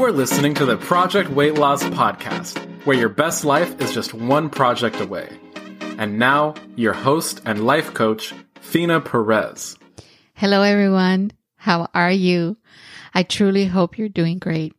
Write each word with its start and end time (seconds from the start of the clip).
You 0.00 0.06
are 0.06 0.12
listening 0.12 0.54
to 0.54 0.64
the 0.64 0.78
Project 0.78 1.28
Weight 1.28 1.56
Loss 1.56 1.82
Podcast, 1.84 2.58
where 2.86 2.96
your 2.96 3.10
best 3.10 3.44
life 3.44 3.78
is 3.82 3.92
just 3.92 4.14
one 4.14 4.48
project 4.48 4.98
away. 4.98 5.28
And 5.98 6.18
now, 6.18 6.54
your 6.74 6.94
host 6.94 7.42
and 7.44 7.66
life 7.66 7.92
coach, 7.92 8.32
Fina 8.62 9.02
Perez. 9.02 9.76
Hello, 10.32 10.62
everyone. 10.62 11.32
How 11.56 11.86
are 11.92 12.10
you? 12.10 12.56
I 13.12 13.24
truly 13.24 13.66
hope 13.66 13.98
you're 13.98 14.08
doing 14.08 14.38
great. 14.38 14.72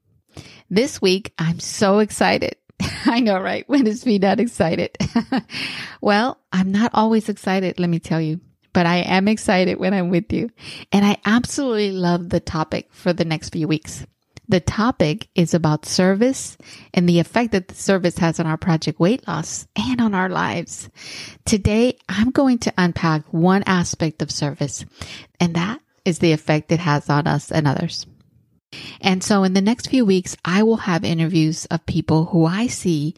This 0.71 0.99
week, 1.03 1.35
I'm 1.38 1.59
so 1.59 1.99
excited. 1.99 2.55
I 3.05 3.19
know, 3.19 3.39
right? 3.39 3.63
When 3.69 3.85
is 3.85 4.07
me 4.07 4.17
not 4.17 4.39
excited? 4.39 4.97
well, 6.01 6.39
I'm 6.51 6.71
not 6.71 6.89
always 6.95 7.29
excited, 7.29 7.79
let 7.79 7.91
me 7.91 7.99
tell 7.99 8.21
you, 8.21 8.41
but 8.73 8.88
I 8.88 9.01
am 9.01 9.27
excited 9.27 9.77
when 9.77 9.93
I'm 9.93 10.09
with 10.09 10.33
you. 10.33 10.49
And 10.91 11.05
I 11.05 11.17
absolutely 11.25 11.91
love 11.91 12.29
the 12.29 12.39
topic 12.39 12.88
for 12.91 13.13
the 13.13 13.23
next 13.23 13.49
few 13.49 13.67
weeks. 13.67 14.03
The 14.51 14.59
topic 14.59 15.29
is 15.33 15.53
about 15.53 15.85
service 15.85 16.57
and 16.93 17.07
the 17.07 17.19
effect 17.19 17.53
that 17.53 17.69
the 17.69 17.73
service 17.73 18.17
has 18.17 18.37
on 18.37 18.45
our 18.45 18.57
project 18.57 18.99
weight 18.99 19.25
loss 19.25 19.65
and 19.77 20.01
on 20.01 20.13
our 20.13 20.27
lives. 20.27 20.89
Today, 21.45 21.97
I'm 22.09 22.31
going 22.31 22.57
to 22.59 22.73
unpack 22.77 23.23
one 23.31 23.63
aspect 23.65 24.21
of 24.21 24.29
service, 24.29 24.83
and 25.39 25.55
that 25.55 25.79
is 26.03 26.19
the 26.19 26.33
effect 26.33 26.69
it 26.73 26.81
has 26.81 27.09
on 27.09 27.27
us 27.27 27.49
and 27.49 27.65
others. 27.65 28.05
And 28.99 29.23
so 29.23 29.45
in 29.45 29.53
the 29.53 29.61
next 29.61 29.87
few 29.87 30.03
weeks, 30.03 30.35
I 30.43 30.63
will 30.63 30.83
have 30.83 31.05
interviews 31.05 31.63
of 31.67 31.85
people 31.85 32.25
who 32.25 32.45
I 32.45 32.67
see 32.67 33.15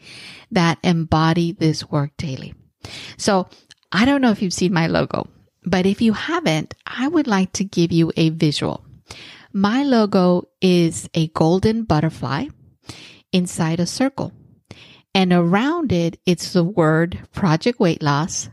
that 0.52 0.78
embody 0.84 1.50
this 1.50 1.90
work 1.90 2.16
daily. 2.16 2.54
So 3.16 3.48
I 3.90 4.04
don't 4.04 4.20
know 4.20 4.30
if 4.30 4.40
you've 4.40 4.52
seen 4.52 4.72
my 4.72 4.86
logo, 4.86 5.26
but 5.64 5.84
if 5.84 6.00
you 6.00 6.12
haven't, 6.12 6.74
I 6.86 7.08
would 7.08 7.26
like 7.26 7.54
to 7.54 7.64
give 7.64 7.90
you 7.90 8.12
a 8.16 8.28
visual. 8.28 8.84
My 9.56 9.84
logo 9.84 10.48
is 10.60 11.08
a 11.14 11.28
golden 11.28 11.84
butterfly 11.84 12.48
inside 13.30 13.78
a 13.78 13.86
circle. 13.86 14.32
And 15.14 15.32
around 15.32 15.92
it, 15.92 16.18
it's 16.26 16.52
the 16.52 16.64
word 16.64 17.20
Project 17.32 17.78
Weight 17.78 18.02
Loss 18.02 18.48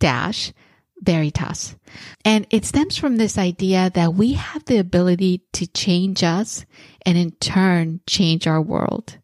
dash 0.00 0.52
Veritas. 1.00 1.76
And 2.24 2.48
it 2.50 2.64
stems 2.64 2.96
from 2.96 3.16
this 3.16 3.38
idea 3.38 3.92
that 3.94 4.14
we 4.14 4.32
have 4.32 4.64
the 4.64 4.78
ability 4.78 5.44
to 5.52 5.68
change 5.68 6.24
us 6.24 6.66
and 7.06 7.16
in 7.16 7.30
turn 7.36 8.00
change 8.08 8.48
our 8.48 8.60
world. 8.60 9.18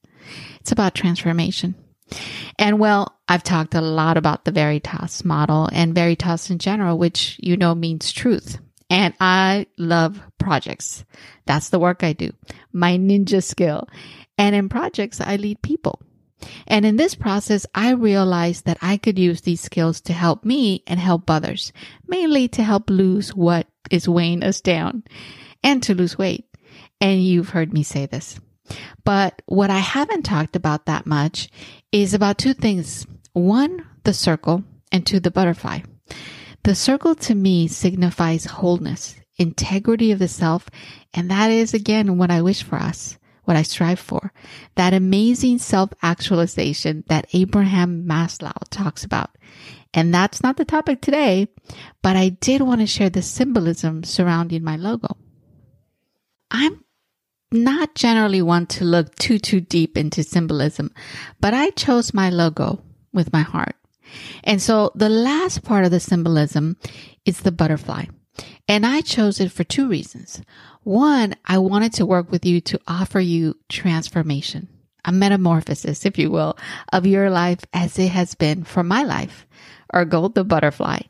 It's 0.60 0.70
about 0.70 0.94
transformation. 0.94 1.74
And 2.56 2.78
well, 2.78 3.18
I've 3.26 3.42
talked 3.42 3.74
a 3.74 3.80
lot 3.80 4.16
about 4.16 4.44
the 4.44 4.52
Veritas 4.52 5.24
model 5.24 5.68
and 5.72 5.92
Veritas 5.92 6.50
in 6.50 6.58
general, 6.58 6.98
which 6.98 7.36
you 7.42 7.56
know 7.56 7.74
means 7.74 8.12
truth. 8.12 8.60
And 8.90 9.14
I 9.20 9.66
love 9.78 10.20
projects. 10.38 11.04
That's 11.46 11.70
the 11.70 11.78
work 11.78 12.02
I 12.02 12.12
do, 12.12 12.32
my 12.72 12.98
ninja 12.98 13.42
skill. 13.42 13.88
And 14.36 14.54
in 14.54 14.68
projects, 14.68 15.20
I 15.20 15.36
lead 15.36 15.62
people. 15.62 16.02
And 16.66 16.84
in 16.84 16.96
this 16.96 17.14
process, 17.14 17.66
I 17.74 17.92
realized 17.92 18.64
that 18.64 18.78
I 18.80 18.96
could 18.96 19.18
use 19.18 19.42
these 19.42 19.60
skills 19.60 20.00
to 20.02 20.12
help 20.12 20.44
me 20.44 20.82
and 20.86 20.98
help 20.98 21.30
others, 21.30 21.72
mainly 22.06 22.48
to 22.48 22.62
help 22.62 22.90
lose 22.90 23.34
what 23.34 23.66
is 23.90 24.08
weighing 24.08 24.42
us 24.42 24.60
down 24.60 25.04
and 25.62 25.82
to 25.84 25.94
lose 25.94 26.18
weight. 26.18 26.46
And 27.00 27.22
you've 27.22 27.50
heard 27.50 27.72
me 27.72 27.82
say 27.82 28.06
this. 28.06 28.40
But 29.04 29.42
what 29.46 29.70
I 29.70 29.78
haven't 29.78 30.22
talked 30.22 30.56
about 30.56 30.86
that 30.86 31.06
much 31.06 31.48
is 31.92 32.14
about 32.14 32.38
two 32.38 32.54
things. 32.54 33.06
One, 33.32 33.86
the 34.04 34.14
circle 34.14 34.64
and 34.90 35.06
two, 35.06 35.20
the 35.20 35.30
butterfly. 35.30 35.80
The 36.62 36.74
circle 36.74 37.14
to 37.16 37.34
me 37.34 37.68
signifies 37.68 38.44
wholeness, 38.44 39.16
integrity 39.36 40.12
of 40.12 40.18
the 40.18 40.28
self, 40.28 40.68
and 41.14 41.30
that 41.30 41.50
is 41.50 41.72
again 41.72 42.18
what 42.18 42.30
I 42.30 42.42
wish 42.42 42.62
for 42.62 42.76
us, 42.76 43.18
what 43.44 43.56
I 43.56 43.62
strive 43.62 43.98
for. 43.98 44.32
That 44.74 44.92
amazing 44.92 45.58
self 45.58 45.90
actualization 46.02 47.04
that 47.08 47.26
Abraham 47.32 48.04
Maslow 48.06 48.52
talks 48.68 49.04
about. 49.04 49.30
And 49.94 50.14
that's 50.14 50.42
not 50.42 50.56
the 50.56 50.64
topic 50.64 51.00
today, 51.00 51.48
but 52.02 52.16
I 52.16 52.28
did 52.28 52.60
want 52.60 52.80
to 52.80 52.86
share 52.86 53.10
the 53.10 53.22
symbolism 53.22 54.04
surrounding 54.04 54.62
my 54.62 54.76
logo. 54.76 55.16
I'm 56.50 56.84
not 57.50 57.94
generally 57.94 58.42
one 58.42 58.66
to 58.66 58.84
look 58.84 59.14
too, 59.16 59.38
too 59.38 59.60
deep 59.60 59.96
into 59.96 60.22
symbolism, 60.22 60.92
but 61.40 61.54
I 61.54 61.70
chose 61.70 62.14
my 62.14 62.30
logo 62.30 62.84
with 63.12 63.32
my 63.32 63.42
heart. 63.42 63.74
And 64.44 64.60
so 64.60 64.92
the 64.94 65.08
last 65.08 65.62
part 65.62 65.84
of 65.84 65.90
the 65.90 66.00
symbolism 66.00 66.76
is 67.24 67.40
the 67.40 67.52
butterfly. 67.52 68.06
And 68.68 68.86
I 68.86 69.00
chose 69.00 69.40
it 69.40 69.52
for 69.52 69.64
two 69.64 69.88
reasons. 69.88 70.42
One, 70.82 71.34
I 71.44 71.58
wanted 71.58 71.92
to 71.94 72.06
work 72.06 72.30
with 72.30 72.46
you 72.46 72.60
to 72.62 72.80
offer 72.86 73.20
you 73.20 73.56
transformation, 73.68 74.68
a 75.04 75.12
metamorphosis, 75.12 76.06
if 76.06 76.18
you 76.18 76.30
will, 76.30 76.56
of 76.92 77.06
your 77.06 77.30
life 77.30 77.60
as 77.72 77.98
it 77.98 78.10
has 78.10 78.34
been 78.34 78.64
for 78.64 78.82
my 78.82 79.02
life, 79.02 79.46
or 79.92 80.04
gold 80.04 80.34
the 80.34 80.44
butterfly. 80.44 81.00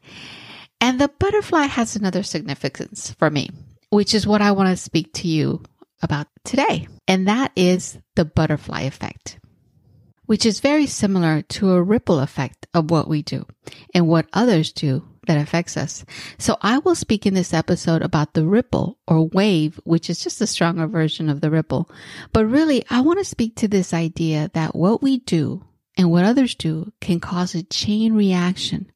And 0.81 0.99
the 0.99 1.09
butterfly 1.09 1.65
has 1.65 1.95
another 1.95 2.23
significance 2.23 3.15
for 3.19 3.31
me, 3.31 3.51
which 3.91 4.15
is 4.15 4.27
what 4.27 4.43
I 4.43 4.53
want 4.53 4.71
to 4.71 4.77
speak 4.83 5.13
to 5.15 5.29
you 5.29 5.63
about 6.03 6.27
today. 6.45 6.89
And 7.07 7.29
that 7.29 7.53
is 7.55 7.99
the 8.17 8.25
butterfly 8.25 8.83
effect 8.83 9.39
which 10.31 10.47
is 10.47 10.61
very 10.61 10.87
similar 10.87 11.43
to 11.43 11.73
a 11.73 11.83
ripple 11.83 12.21
effect 12.21 12.65
of 12.73 12.89
what 12.89 13.09
we 13.09 13.21
do 13.21 13.45
and 13.93 14.07
what 14.07 14.29
others 14.33 14.71
do 14.71 15.03
that 15.27 15.37
affects 15.37 15.77
us. 15.77 16.05
So 16.39 16.57
I 16.63 16.79
will 16.79 16.95
speak 16.95 17.27
in 17.27 17.35
this 17.35 17.53
episode 17.53 18.01
about 18.01 18.35
the 18.35 18.47
ripple 18.47 18.97
or 19.09 19.27
wave, 19.27 19.81
which 19.83 20.09
is 20.09 20.23
just 20.23 20.41
a 20.41 20.47
stronger 20.47 20.87
version 20.87 21.29
of 21.29 21.41
the 21.41 21.51
ripple. 21.51 21.91
But 22.33 22.47
really, 22.47 22.85
I 22.89 23.01
want 23.01 23.19
to 23.19 23.25
speak 23.25 23.57
to 23.57 23.67
this 23.67 23.93
idea 23.93 24.53
that 24.55 24.77
what 24.77 25.03
we 25.03 25.19
do 25.19 25.65
and 25.97 26.13
what 26.13 26.25
others 26.25 26.55
do 26.55 26.93
can 27.01 27.19
cause 27.19 27.57
a 27.57 27.65
chain 27.65 28.13
reaction. 28.13 28.93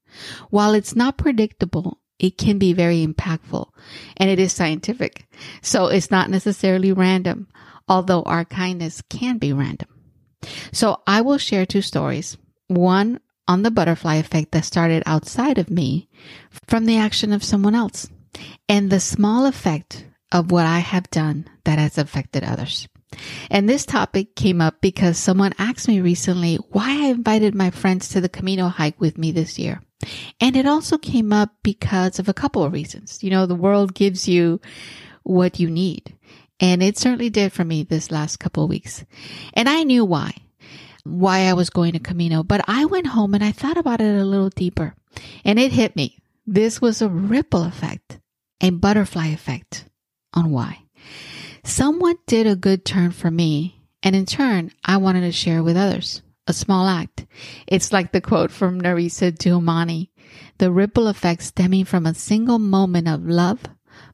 While 0.50 0.72
it's 0.72 0.94
not 0.94 1.18
predictable, 1.18 1.98
it 2.20 2.38
can 2.38 2.58
be 2.58 2.74
very 2.74 3.04
impactful 3.04 3.66
and 4.18 4.30
it 4.30 4.38
is 4.38 4.52
scientific. 4.52 5.26
So 5.62 5.88
it's 5.88 6.12
not 6.12 6.30
necessarily 6.30 6.92
random, 6.92 7.48
although 7.88 8.22
our 8.22 8.44
kindness 8.44 9.02
can 9.10 9.38
be 9.38 9.52
random. 9.52 9.88
So 10.72 11.00
I 11.06 11.20
will 11.20 11.38
share 11.38 11.66
two 11.66 11.82
stories. 11.82 12.36
One 12.68 13.20
on 13.46 13.62
the 13.62 13.70
butterfly 13.70 14.16
effect 14.16 14.52
that 14.52 14.64
started 14.64 15.02
outside 15.06 15.58
of 15.58 15.70
me 15.70 16.08
from 16.66 16.86
the 16.86 16.96
action 16.96 17.32
of 17.32 17.44
someone 17.44 17.74
else 17.74 18.08
and 18.68 18.90
the 18.90 19.00
small 19.00 19.46
effect 19.46 20.06
of 20.32 20.50
what 20.50 20.66
I 20.66 20.78
have 20.78 21.10
done 21.10 21.48
that 21.64 21.78
has 21.78 21.98
affected 21.98 22.42
others. 22.42 22.88
And 23.50 23.68
this 23.68 23.86
topic 23.86 24.34
came 24.34 24.60
up 24.60 24.80
because 24.80 25.18
someone 25.18 25.52
asked 25.58 25.86
me 25.86 26.00
recently 26.00 26.56
why 26.70 27.04
I 27.04 27.10
invited 27.10 27.54
my 27.54 27.70
friends 27.70 28.08
to 28.08 28.20
the 28.20 28.28
Camino 28.28 28.68
hike 28.68 29.00
with 29.00 29.18
me 29.18 29.30
this 29.30 29.58
year. 29.58 29.80
And 30.40 30.56
it 30.56 30.66
also 30.66 30.98
came 30.98 31.32
up 31.32 31.50
because 31.62 32.18
of 32.18 32.28
a 32.28 32.34
couple 32.34 32.64
of 32.64 32.72
reasons. 32.72 33.22
You 33.22 33.30
know, 33.30 33.46
the 33.46 33.54
world 33.54 33.94
gives 33.94 34.26
you 34.26 34.60
what 35.22 35.60
you 35.60 35.70
need. 35.70 36.14
And 36.64 36.82
it 36.82 36.96
certainly 36.96 37.28
did 37.28 37.52
for 37.52 37.62
me 37.62 37.82
this 37.82 38.10
last 38.10 38.38
couple 38.38 38.64
of 38.64 38.70
weeks. 38.70 39.04
And 39.52 39.68
I 39.68 39.82
knew 39.82 40.02
why, 40.02 40.32
why 41.04 41.40
I 41.40 41.52
was 41.52 41.68
going 41.68 41.92
to 41.92 41.98
Camino, 41.98 42.42
but 42.42 42.64
I 42.66 42.86
went 42.86 43.08
home 43.08 43.34
and 43.34 43.44
I 43.44 43.52
thought 43.52 43.76
about 43.76 44.00
it 44.00 44.18
a 44.18 44.24
little 44.24 44.48
deeper 44.48 44.94
and 45.44 45.58
it 45.58 45.72
hit 45.72 45.94
me. 45.94 46.22
This 46.46 46.80
was 46.80 47.02
a 47.02 47.08
ripple 47.10 47.64
effect, 47.64 48.18
a 48.62 48.70
butterfly 48.70 49.26
effect 49.26 49.84
on 50.32 50.52
why. 50.52 50.78
Someone 51.64 52.16
did 52.26 52.46
a 52.46 52.56
good 52.56 52.86
turn 52.86 53.10
for 53.10 53.30
me 53.30 53.82
and 54.02 54.16
in 54.16 54.24
turn, 54.24 54.70
I 54.82 54.96
wanted 54.96 55.20
to 55.20 55.32
share 55.32 55.62
with 55.62 55.76
others. 55.76 56.22
A 56.46 56.54
small 56.54 56.88
act. 56.88 57.26
It's 57.66 57.92
like 57.92 58.12
the 58.12 58.22
quote 58.22 58.50
from 58.50 58.80
Narisa 58.80 59.32
Dioumani. 59.32 60.08
The 60.56 60.72
ripple 60.72 61.08
effect 61.08 61.42
stemming 61.42 61.84
from 61.84 62.06
a 62.06 62.14
single 62.14 62.58
moment 62.58 63.06
of 63.06 63.26
love 63.26 63.60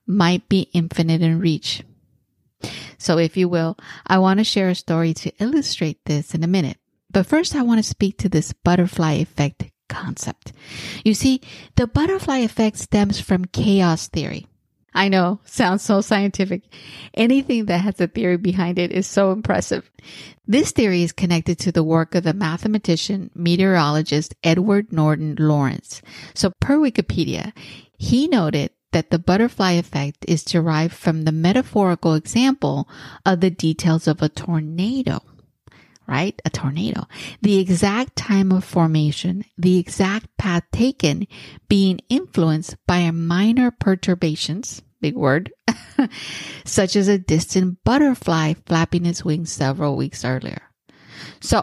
might 0.05 0.49
be 0.49 0.69
infinite 0.73 1.23
in 1.23 1.39
reach. 1.39 1.85
So 2.99 3.19
if 3.19 3.37
you 3.37 3.49
will, 3.49 3.77
I 4.07 4.19
want 4.19 4.39
to 4.39 4.45
share 4.45 4.69
a 4.69 4.75
story 4.75 5.15
to 5.15 5.33
illustrate 5.39 6.05
this 6.05 6.35
in 6.35 6.45
a 6.45 6.49
minute. 6.49 6.77
But 7.11 7.27
first, 7.27 7.55
I 7.55 7.63
want 7.63 7.79
to 7.79 7.89
speak 7.89 8.19
to 8.19 8.29
this 8.29 8.53
butterfly 8.53 9.15
effect 9.15 9.65
concept. 9.89 10.53
You 11.05 11.15
see, 11.15 11.41
the 11.77 11.87
butterfly 11.87 12.39
effect 12.39 12.79
stems 12.79 13.21
from 13.21 13.47
chaos 13.47 14.09
theory. 14.09 14.47
I 14.93 15.09
know, 15.09 15.41
sounds 15.45 15.83
so 15.83 16.01
scientific. 16.01 16.63
Anything 17.15 17.67
that 17.67 17.79
has 17.79 18.01
a 18.01 18.09
theory 18.09 18.37
behind 18.37 18.79
it 18.79 18.91
is 18.91 19.07
so 19.07 19.31
impressive. 19.31 19.89
This 20.47 20.73
theory 20.73 21.03
is 21.05 21.13
connected 21.13 21.59
to 21.61 21.73
the 21.73 21.85
work 21.85 22.15
of 22.15 22.25
the 22.25 22.35
mathematician, 22.35 23.31
meteorologist 23.35 24.35
Edward 24.43 24.93
Norton 24.93 25.37
Lorenz. 25.39 26.03
So 26.35 26.51
per 26.61 26.77
Wikipedia, 26.77 27.53
he 27.99 28.27
noted 28.27 28.71
that 28.93 29.11
the 29.11 29.19
butterfly 29.19 29.73
effect 29.73 30.25
is 30.29 30.45
derived 30.45 30.95
from 30.95 31.23
the 31.23 31.33
metaphorical 31.33 32.15
example 32.15 32.89
of 33.25 33.41
the 33.41 33.51
details 33.51 34.07
of 34.07 34.23
a 34.23 34.29
tornado, 34.29 35.21
right? 36.07 36.41
A 36.45 36.51
tornado. 36.51 37.07
The 37.43 37.59
exact 37.59 38.17
time 38.17 38.53
of 38.53 38.65
formation, 38.65 39.45
the 39.57 39.79
exact 39.79 40.37
path 40.37 40.65
taken 40.73 41.27
being 41.69 42.01
influenced 42.09 42.77
by 42.87 42.99
a 42.99 43.13
minor 43.13 43.71
perturbations, 43.71 44.83
big 45.01 45.17
word, 45.17 45.53
such 46.65 46.97
as 46.97 47.09
a 47.09 47.19
distant 47.19 47.79
butterfly 47.85 48.55
flapping 48.67 49.07
its 49.07 49.25
wings 49.25 49.53
several 49.53 49.97
weeks 49.97 50.25
earlier. 50.25 50.63
So, 51.41 51.63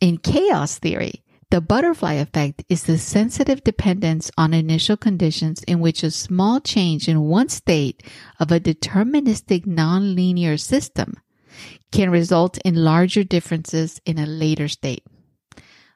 in 0.00 0.18
chaos 0.18 0.78
theory, 0.78 1.24
the 1.50 1.60
butterfly 1.60 2.14
effect 2.14 2.62
is 2.68 2.82
the 2.84 2.98
sensitive 2.98 3.64
dependence 3.64 4.30
on 4.36 4.52
initial 4.52 4.96
conditions 4.96 5.62
in 5.64 5.80
which 5.80 6.02
a 6.02 6.10
small 6.10 6.60
change 6.60 7.08
in 7.08 7.22
one 7.22 7.48
state 7.48 8.02
of 8.38 8.52
a 8.52 8.60
deterministic 8.60 9.64
nonlinear 9.64 10.60
system 10.60 11.14
can 11.90 12.10
result 12.10 12.58
in 12.58 12.74
larger 12.74 13.24
differences 13.24 14.00
in 14.04 14.18
a 14.18 14.26
later 14.26 14.68
state. 14.68 15.04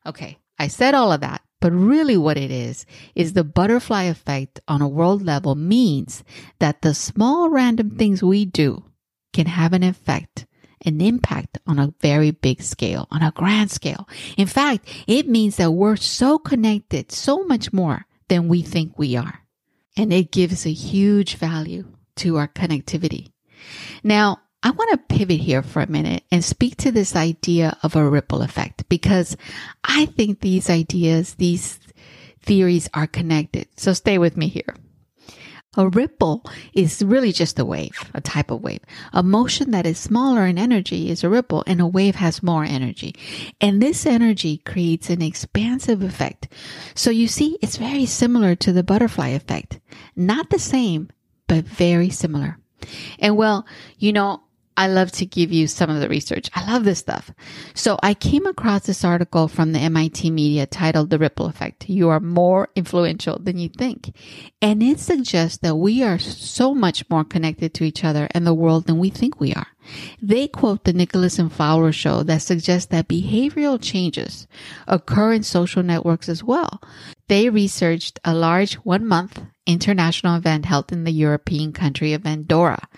Okay, 0.06 0.38
I 0.58 0.68
said 0.68 0.94
all 0.94 1.12
of 1.12 1.20
that, 1.20 1.42
but 1.60 1.72
really 1.72 2.16
what 2.16 2.38
it 2.38 2.50
is, 2.50 2.86
is 3.14 3.34
the 3.34 3.44
butterfly 3.44 4.04
effect 4.04 4.58
on 4.66 4.80
a 4.80 4.88
world 4.88 5.22
level 5.22 5.54
means 5.54 6.24
that 6.60 6.80
the 6.80 6.94
small 6.94 7.50
random 7.50 7.90
things 7.90 8.22
we 8.22 8.46
do 8.46 8.84
can 9.34 9.46
have 9.46 9.74
an 9.74 9.82
effect 9.82 10.46
an 10.84 11.00
impact 11.00 11.58
on 11.66 11.78
a 11.78 11.94
very 12.00 12.30
big 12.30 12.62
scale, 12.62 13.08
on 13.10 13.22
a 13.22 13.32
grand 13.32 13.70
scale. 13.70 14.08
In 14.36 14.46
fact, 14.46 14.88
it 15.06 15.28
means 15.28 15.56
that 15.56 15.70
we're 15.70 15.96
so 15.96 16.38
connected, 16.38 17.12
so 17.12 17.44
much 17.44 17.72
more 17.72 18.06
than 18.28 18.48
we 18.48 18.62
think 18.62 18.98
we 18.98 19.16
are. 19.16 19.40
And 19.96 20.12
it 20.12 20.32
gives 20.32 20.64
a 20.64 20.72
huge 20.72 21.36
value 21.36 21.84
to 22.16 22.36
our 22.36 22.48
connectivity. 22.48 23.32
Now, 24.02 24.40
I 24.62 24.70
want 24.70 24.90
to 24.92 25.16
pivot 25.16 25.40
here 25.40 25.62
for 25.62 25.82
a 25.82 25.90
minute 25.90 26.22
and 26.30 26.44
speak 26.44 26.76
to 26.78 26.92
this 26.92 27.16
idea 27.16 27.76
of 27.82 27.96
a 27.96 28.08
ripple 28.08 28.42
effect 28.42 28.88
because 28.88 29.36
I 29.82 30.06
think 30.06 30.40
these 30.40 30.70
ideas, 30.70 31.34
these 31.34 31.80
theories 32.42 32.88
are 32.94 33.08
connected. 33.08 33.66
So 33.76 33.92
stay 33.92 34.18
with 34.18 34.36
me 34.36 34.48
here. 34.48 34.76
A 35.74 35.88
ripple 35.88 36.44
is 36.74 37.02
really 37.02 37.32
just 37.32 37.58
a 37.58 37.64
wave, 37.64 38.10
a 38.12 38.20
type 38.20 38.50
of 38.50 38.62
wave. 38.62 38.80
A 39.14 39.22
motion 39.22 39.70
that 39.70 39.86
is 39.86 39.98
smaller 39.98 40.46
in 40.46 40.58
energy 40.58 41.08
is 41.08 41.24
a 41.24 41.30
ripple 41.30 41.64
and 41.66 41.80
a 41.80 41.86
wave 41.86 42.16
has 42.16 42.42
more 42.42 42.62
energy. 42.64 43.14
And 43.58 43.80
this 43.80 44.04
energy 44.04 44.58
creates 44.58 45.08
an 45.08 45.22
expansive 45.22 46.02
effect. 46.02 46.48
So 46.94 47.10
you 47.10 47.26
see, 47.26 47.58
it's 47.62 47.78
very 47.78 48.04
similar 48.04 48.54
to 48.56 48.72
the 48.72 48.82
butterfly 48.82 49.28
effect. 49.28 49.80
Not 50.14 50.50
the 50.50 50.58
same, 50.58 51.08
but 51.48 51.64
very 51.64 52.10
similar. 52.10 52.58
And 53.18 53.38
well, 53.38 53.66
you 53.96 54.12
know, 54.12 54.42
I 54.82 54.88
love 54.88 55.12
to 55.12 55.26
give 55.26 55.52
you 55.52 55.68
some 55.68 55.90
of 55.90 56.00
the 56.00 56.08
research. 56.08 56.50
I 56.56 56.68
love 56.68 56.82
this 56.82 56.98
stuff. 56.98 57.30
So 57.72 58.00
I 58.02 58.14
came 58.14 58.46
across 58.46 58.84
this 58.84 59.04
article 59.04 59.46
from 59.46 59.70
the 59.70 59.78
MIT 59.78 60.28
media 60.32 60.66
titled 60.66 61.10
The 61.10 61.20
Ripple 61.20 61.46
Effect. 61.46 61.88
You 61.88 62.08
are 62.08 62.18
more 62.18 62.68
influential 62.74 63.38
than 63.38 63.58
you 63.58 63.68
think. 63.68 64.12
And 64.60 64.82
it 64.82 64.98
suggests 64.98 65.58
that 65.58 65.76
we 65.76 66.02
are 66.02 66.18
so 66.18 66.74
much 66.74 67.08
more 67.08 67.22
connected 67.22 67.74
to 67.74 67.84
each 67.84 68.02
other 68.02 68.26
and 68.32 68.44
the 68.44 68.52
world 68.52 68.88
than 68.88 68.98
we 68.98 69.08
think 69.08 69.38
we 69.38 69.54
are. 69.54 69.68
They 70.20 70.48
quote 70.48 70.82
the 70.82 70.92
Nicholas 70.92 71.38
and 71.38 71.52
Fowler 71.52 71.92
show 71.92 72.24
that 72.24 72.42
suggests 72.42 72.86
that 72.86 73.06
behavioral 73.06 73.80
changes 73.80 74.48
occur 74.88 75.32
in 75.32 75.44
social 75.44 75.84
networks 75.84 76.28
as 76.28 76.42
well. 76.42 76.82
They 77.28 77.48
researched 77.50 78.18
a 78.24 78.34
large 78.34 78.74
one 78.74 79.06
month 79.06 79.40
international 79.66 80.36
event 80.36 80.64
held 80.64 80.92
in 80.92 81.04
the 81.04 81.12
European 81.12 81.72
country 81.72 82.12
of 82.12 82.26
Andorra 82.26 82.88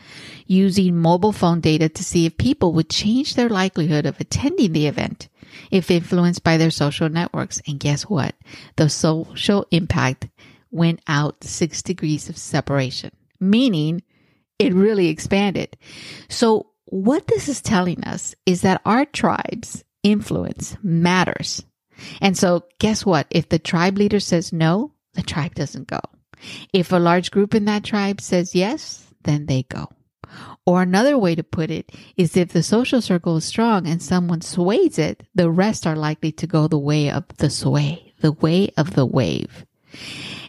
using 0.47 0.97
mobile 0.97 1.33
phone 1.33 1.61
data 1.61 1.89
to 1.89 2.05
see 2.05 2.27
if 2.27 2.37
people 2.37 2.73
would 2.73 2.91
change 2.91 3.35
their 3.35 3.49
likelihood 3.49 4.07
of 4.07 4.21
attending 4.21 4.73
the 4.73 4.87
event 4.87 5.29
if 5.71 5.91
influenced 5.91 6.43
by 6.43 6.57
their 6.57 6.71
social 6.71 7.09
networks. 7.09 7.61
And 7.67 7.79
guess 7.79 8.05
what? 8.05 8.35
The 8.77 8.89
social 8.89 9.67
impact 9.71 10.29
went 10.71 11.01
out 11.07 11.45
six 11.45 11.83
degrees 11.83 12.29
of 12.29 12.37
separation, 12.37 13.11
meaning 13.39 14.03
it 14.59 14.75
really 14.75 15.09
expanded. 15.09 15.77
So 16.29 16.71
what 16.87 17.27
this 17.27 17.49
is 17.49 17.61
telling 17.61 18.05
us 18.05 18.35
is 18.47 18.63
that 18.63 18.81
our 18.85 19.05
tribe's 19.05 19.85
influence 20.03 20.77
matters. 20.83 21.65
And 22.21 22.37
so 22.37 22.65
guess 22.79 23.07
what? 23.07 23.27
If 23.31 23.49
the 23.49 23.59
tribe 23.59 23.99
leader 23.99 24.21
says 24.21 24.53
no, 24.53 24.93
the 25.15 25.23
tribe 25.23 25.55
doesn't 25.55 25.87
go. 25.87 26.01
If 26.73 26.93
a 26.93 26.99
large 26.99 27.31
group 27.31 27.55
in 27.55 27.65
that 27.67 27.85
tribe 27.85 28.21
says 28.21 28.55
yes, 28.55 29.13
then 29.23 29.47
they 29.47 29.65
go. 29.65 29.91
Or 30.67 30.83
another 30.83 31.19
way 31.19 31.35
to 31.35 31.43
put 31.43 31.71
it 31.71 31.93
is 32.17 32.37
if 32.37 32.53
the 32.53 32.63
social 32.63 33.01
circle 33.01 33.37
is 33.37 33.45
strong 33.45 33.87
and 33.87 34.03
someone 34.03 34.41
sways 34.41 34.99
it, 34.99 35.23
the 35.35 35.51
rest 35.51 35.87
are 35.87 35.97
likely 35.97 36.33
to 36.33 36.47
go 36.47 36.67
the 36.67 36.79
way 36.79 37.11
of 37.11 37.25
the 37.37 37.51
sway, 37.51 38.13
the 38.21 38.33
way 38.33 38.71
of 38.77 38.95
the 38.95 39.07
wave. 39.07 39.67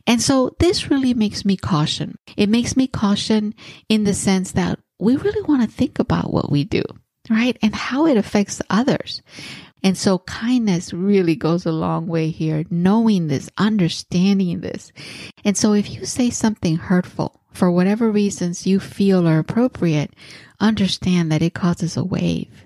And 0.08 0.22
so 0.22 0.56
this 0.60 0.90
really 0.90 1.14
makes 1.14 1.46
me 1.46 1.58
caution. 1.58 2.18
It 2.38 2.50
makes 2.50 2.78
me 2.78 2.88
caution 2.88 3.54
in 3.90 4.04
the 4.04 4.14
sense 4.14 4.52
that 4.52 4.80
we 5.00 5.16
really 5.18 5.42
want 5.42 5.64
to 5.64 5.76
think 5.76 6.00
about 6.00 6.32
what 6.32 6.52
we 6.52 6.64
do, 6.64 6.84
right? 7.30 7.58
And 7.62 7.76
how 7.76 8.06
it 8.06 8.18
affects 8.18 8.62
others. 8.70 9.22
And 9.86 9.96
so 9.96 10.18
kindness 10.18 10.94
really 10.94 11.36
goes 11.36 11.64
a 11.64 11.72
long 11.72 12.08
way 12.08 12.32
here, 12.32 12.64
knowing 12.72 13.28
this, 13.28 13.52
understanding 13.56 14.62
this. 14.62 14.92
And 15.44 15.56
so 15.56 15.74
if 15.74 15.92
you 15.92 16.06
say 16.06 16.32
something 16.32 16.78
hurtful 16.78 17.40
for 17.52 17.70
whatever 17.70 18.10
reasons 18.10 18.66
you 18.66 18.80
feel 18.80 19.28
are 19.28 19.38
appropriate, 19.38 20.16
understand 20.60 21.32
that 21.32 21.44
it 21.44 21.54
causes 21.54 21.96
a 21.96 22.04
wave. 22.04 22.66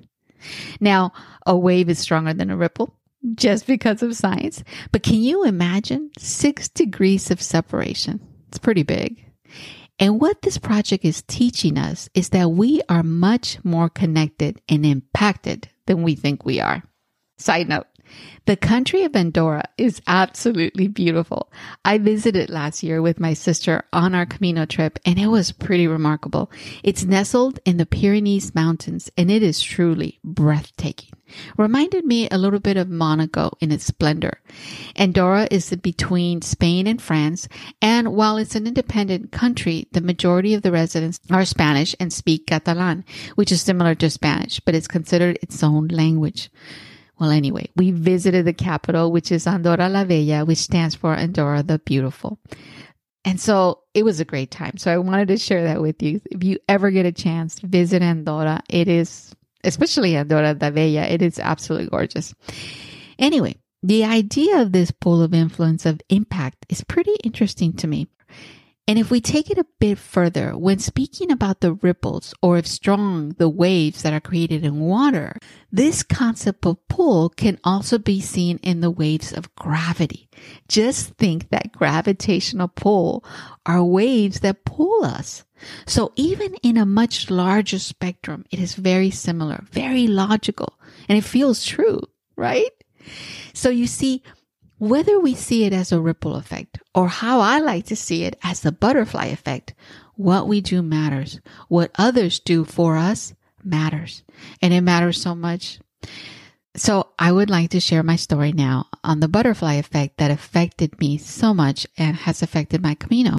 Now, 0.80 1.12
a 1.46 1.58
wave 1.58 1.90
is 1.90 2.00
stronger 2.00 2.34
than 2.34 2.50
a 2.50 2.56
ripple 2.56 2.96
just 3.36 3.68
because 3.68 4.02
of 4.02 4.16
science. 4.16 4.64
But 4.94 5.04
can 5.04 5.16
you 5.16 5.44
imagine 5.44 6.12
six 6.18 6.70
degrees 6.70 7.30
of 7.32 7.42
separation? 7.42 8.22
It's 8.48 8.60
pretty 8.60 8.84
big. 8.84 9.26
And 10.00 10.22
what 10.22 10.42
this 10.42 10.58
project 10.58 11.04
is 11.04 11.22
teaching 11.24 11.78
us 11.78 12.08
is 12.14 12.30
that 12.30 12.52
we 12.52 12.82
are 12.88 13.04
much 13.04 13.62
more 13.66 13.90
connected 13.90 14.62
and 14.70 14.86
impacted 14.86 15.68
than 15.86 16.02
we 16.02 16.16
think 16.16 16.46
we 16.46 16.62
are. 16.62 16.82
Side 17.40 17.70
note. 17.70 17.88
The 18.46 18.56
country 18.56 19.04
of 19.04 19.16
Andorra 19.16 19.64
is 19.78 20.02
absolutely 20.08 20.88
beautiful. 20.88 21.52
I 21.86 22.00
visited 22.00 22.50
last 22.50 22.82
year 22.82 23.02
with 23.02 23.20
my 23.20 23.34
sister 23.34 23.84
on 23.94 24.16
our 24.16 24.26
Camino 24.26 24.66
trip 24.66 24.98
and 25.06 25.20
it 25.20 25.28
was 25.28 25.52
pretty 25.52 25.88
remarkable. 25.88 26.52
It's 26.84 27.06
nestled 27.06 27.60
in 27.66 27.78
the 27.78 27.86
Pyrenees 27.86 28.56
Mountains 28.56 29.12
and 29.16 29.30
it 29.30 29.44
is 29.44 29.62
truly 29.62 30.20
breathtaking. 30.24 31.12
Reminded 31.58 32.06
me 32.06 32.28
a 32.30 32.40
little 32.40 32.60
bit 32.60 32.76
of 32.76 32.90
Monaco 32.90 33.52
in 33.60 33.72
its 33.72 33.86
splendor. 33.86 34.42
Andorra 34.96 35.48
is 35.52 35.70
between 35.76 36.42
Spain 36.42 36.88
and 36.88 37.00
France, 37.00 37.48
and 37.84 38.16
while 38.16 38.38
it's 38.38 38.56
an 38.56 38.66
independent 38.66 39.32
country, 39.32 39.88
the 39.92 40.02
majority 40.02 40.56
of 40.56 40.64
the 40.64 40.72
residents 40.72 41.20
are 41.30 41.46
Spanish 41.46 41.96
and 42.00 42.12
speak 42.12 42.48
Catalan, 42.48 43.06
which 43.36 43.52
is 43.52 43.62
similar 43.62 43.94
to 43.94 44.10
Spanish, 44.10 44.60
but 44.60 44.74
it's 44.74 44.88
considered 44.88 45.38
its 45.44 45.62
own 45.62 45.88
language. 45.90 46.50
Well, 47.20 47.32
anyway, 47.32 47.70
we 47.76 47.92
visited 47.92 48.46
the 48.46 48.54
capital, 48.54 49.12
which 49.12 49.32
is 49.32 49.46
Andorra 49.46 49.90
la 49.90 50.06
Vella, 50.06 50.46
which 50.46 50.60
stands 50.60 50.96
for 50.96 51.14
Andorra 51.14 51.64
the 51.64 51.80
Beautiful. 51.80 52.40
And 53.26 53.40
so 53.40 53.82
it 53.94 54.04
was 54.04 54.22
a 54.22 54.26
great 54.26 54.52
time. 54.52 54.78
So 54.78 54.94
I 54.94 54.98
wanted 54.98 55.28
to 55.28 55.38
share 55.38 55.64
that 55.66 55.82
with 55.82 56.02
you. 56.02 56.22
If 56.32 56.44
you 56.44 56.60
ever 56.70 56.90
get 56.92 57.06
a 57.06 57.12
chance, 57.12 57.60
visit 57.60 58.02
Andorra. 58.02 58.62
It 58.70 58.88
is, 58.88 59.36
especially 59.66 60.16
Andorra 60.16 60.58
la 60.60 60.70
Vella, 60.70 61.02
it 61.02 61.22
is 61.22 61.40
absolutely 61.40 61.90
gorgeous. 61.90 62.34
Anyway, 63.18 63.58
the 63.84 64.06
idea 64.06 64.62
of 64.62 64.72
this 64.72 64.92
pool 64.92 65.22
of 65.22 65.34
influence 65.34 65.86
of 65.86 66.02
impact 66.10 66.66
is 66.70 66.84
pretty 66.86 67.16
interesting 67.24 67.74
to 67.74 67.88
me. 67.88 68.08
And 68.90 68.98
if 68.98 69.12
we 69.12 69.22
take 69.22 69.52
it 69.52 69.60
a 69.60 69.68
bit 69.80 70.00
further, 70.00 70.58
when 70.58 70.80
speaking 70.80 71.30
about 71.30 71.62
the 71.62 71.74
ripples 71.74 72.34
or 72.42 72.58
if 72.58 72.66
strong 72.66 73.36
the 73.38 73.48
waves 73.48 74.02
that 74.02 74.14
are 74.14 74.20
created 74.20 74.66
in 74.66 74.80
water, 74.80 75.38
this 75.72 76.02
concept 76.02 76.66
of 76.66 76.88
pull 76.88 77.30
can 77.30 77.60
also 77.64 78.00
be 78.00 78.20
seen 78.20 78.58
in 78.64 78.82
the 78.82 78.90
waves 78.90 79.32
of 79.32 79.54
gravity. 79.54 80.28
Just 80.68 81.14
think 81.18 81.52
that 81.52 81.72
gravitational 81.72 82.68
pull 82.68 83.24
are 83.64 83.84
waves 83.84 84.40
that 84.40 84.66
pull 84.66 85.06
us. 85.06 85.46
So 85.86 86.12
even 86.16 86.56
in 86.64 86.76
a 86.76 86.84
much 86.84 87.30
larger 87.30 87.78
spectrum, 87.78 88.44
it 88.50 88.60
is 88.60 88.74
very 88.74 89.12
similar, 89.12 89.66
very 89.72 90.08
logical, 90.08 90.80
and 91.08 91.16
it 91.16 91.24
feels 91.24 91.64
true, 91.64 92.02
right? 92.36 92.72
So 93.54 93.70
you 93.70 93.86
see, 93.86 94.24
whether 94.80 95.20
we 95.20 95.36
see 95.36 95.66
it 95.66 95.74
as 95.74 95.92
a 95.92 96.00
ripple 96.00 96.36
effect 96.36 96.80
or 96.96 97.08
how 97.10 97.42
I 97.42 97.60
like 97.60 97.86
to 97.88 97.96
see 97.96 98.24
it 98.24 98.40
as 98.44 98.62
the 98.62 98.72
butterfly 98.72 99.26
effect, 99.26 99.74
what 100.16 100.48
we 100.48 100.62
do 100.62 100.82
matters. 100.82 101.40
What 101.68 101.92
others 101.98 102.40
do 102.40 102.66
for 102.66 102.98
us 102.98 103.34
matters. 103.64 104.24
And 104.62 104.74
it 104.74 104.82
matters 104.82 105.22
so 105.22 105.36
much. 105.36 105.80
So 106.76 107.10
I 107.20 107.32
would 107.32 107.50
like 107.50 107.72
to 107.72 107.82
share 107.82 108.04
my 108.04 108.16
story 108.16 108.54
now 108.54 108.88
on 109.04 109.20
the 109.20 109.28
butterfly 109.28 109.74
effect 109.74 110.18
that 110.18 110.32
affected 110.32 111.00
me 111.00 111.18
so 111.18 111.54
much 111.54 111.86
and 111.98 112.16
has 112.16 112.42
affected 112.42 112.82
my 112.82 112.96
Camino. 112.96 113.38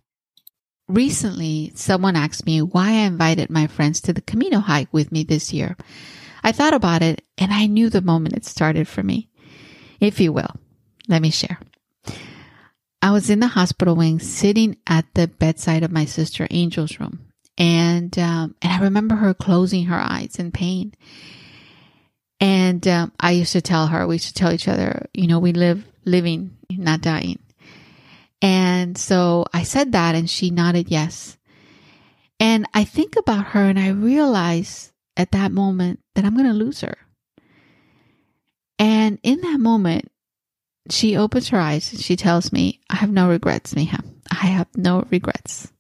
Recently, 0.89 1.73
someone 1.75 2.17
asked 2.17 2.45
me 2.45 2.61
why 2.61 2.89
I 2.89 3.07
invited 3.07 3.49
my 3.49 3.67
friends 3.67 4.01
to 4.03 4.13
the 4.13 4.21
Camino 4.21 4.59
hike 4.59 4.93
with 4.93 5.11
me 5.11 5.25
this 5.25 5.53
year. 5.53 5.77
I 6.43 6.53
thought 6.53 6.75
about 6.75 7.03
it 7.03 7.23
and 7.39 7.53
I 7.53 7.67
knew 7.67 7.89
the 7.89 8.03
moment 8.03 8.37
it 8.37 8.45
started 8.45 8.89
for 8.89 9.03
me, 9.03 9.31
if 10.01 10.21
you 10.21 10.33
will. 10.33 10.60
Let 11.11 11.23
me 11.23 11.31
share. 11.31 11.59
I 13.03 13.11
was 13.11 13.31
in 13.31 13.41
the 13.41 13.49
hospital 13.49 13.97
wing 13.97 14.21
sitting 14.21 14.77
at 14.87 15.07
the 15.15 15.27
bedside 15.27 15.83
of 15.83 15.91
my 15.91 16.05
sister 16.05 16.47
Angel's 16.53 17.01
room. 17.01 17.27
And, 17.59 18.17
um, 18.17 18.55
and 18.63 18.73
I 18.73 18.79
remember 18.79 19.17
her 19.17 19.35
closing 19.35 19.87
her 19.87 19.99
eyes 19.99 20.37
in 20.39 20.53
pain. 20.53 20.95
And, 22.39 22.87
um, 22.87 23.13
I 23.19 23.33
used 23.33 23.53
to 23.53 23.61
tell 23.61 23.89
her, 23.89 24.07
we 24.07 24.15
used 24.15 24.29
to 24.29 24.35
tell 24.35 24.53
each 24.53 24.69
other, 24.69 25.09
you 25.13 25.27
know, 25.27 25.41
we 25.41 25.53
live 25.53 25.85
living, 26.05 26.57
not 26.71 27.01
dying. 27.01 27.41
And 28.41 28.97
so 28.97 29.47
I 29.53 29.65
said 29.65 29.93
that 29.93 30.15
and 30.15 30.31
she 30.31 30.51
nodded 30.51 30.91
yes. 30.91 31.37
And 32.39 32.67
I 32.73 32.85
think 32.85 33.17
about 33.17 33.47
her 33.47 33.65
and 33.65 33.81
I 33.81 33.89
realize 33.89 34.93
at 35.17 35.33
that 35.33 35.51
moment 35.51 35.99
that 36.15 36.25
I'm 36.25 36.35
going 36.35 36.47
to 36.47 36.55
lose 36.55 36.83
her. 36.83 36.97
And 38.79 39.19
in 39.23 39.41
that 39.43 39.59
moment, 39.61 40.10
she 40.89 41.17
opens 41.17 41.49
her 41.49 41.59
eyes 41.59 41.93
and 41.93 42.01
she 42.01 42.17
tells 42.17 42.53
me, 42.53 42.81
I 42.89 42.97
have 42.97 43.11
no 43.11 43.29
regrets, 43.29 43.75
Mija. 43.75 44.03
I 44.31 44.47
have 44.47 44.69
no 44.77 45.05
regrets. 45.11 45.71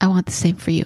I 0.00 0.06
want 0.06 0.26
the 0.26 0.32
same 0.32 0.56
for 0.56 0.70
you. 0.70 0.84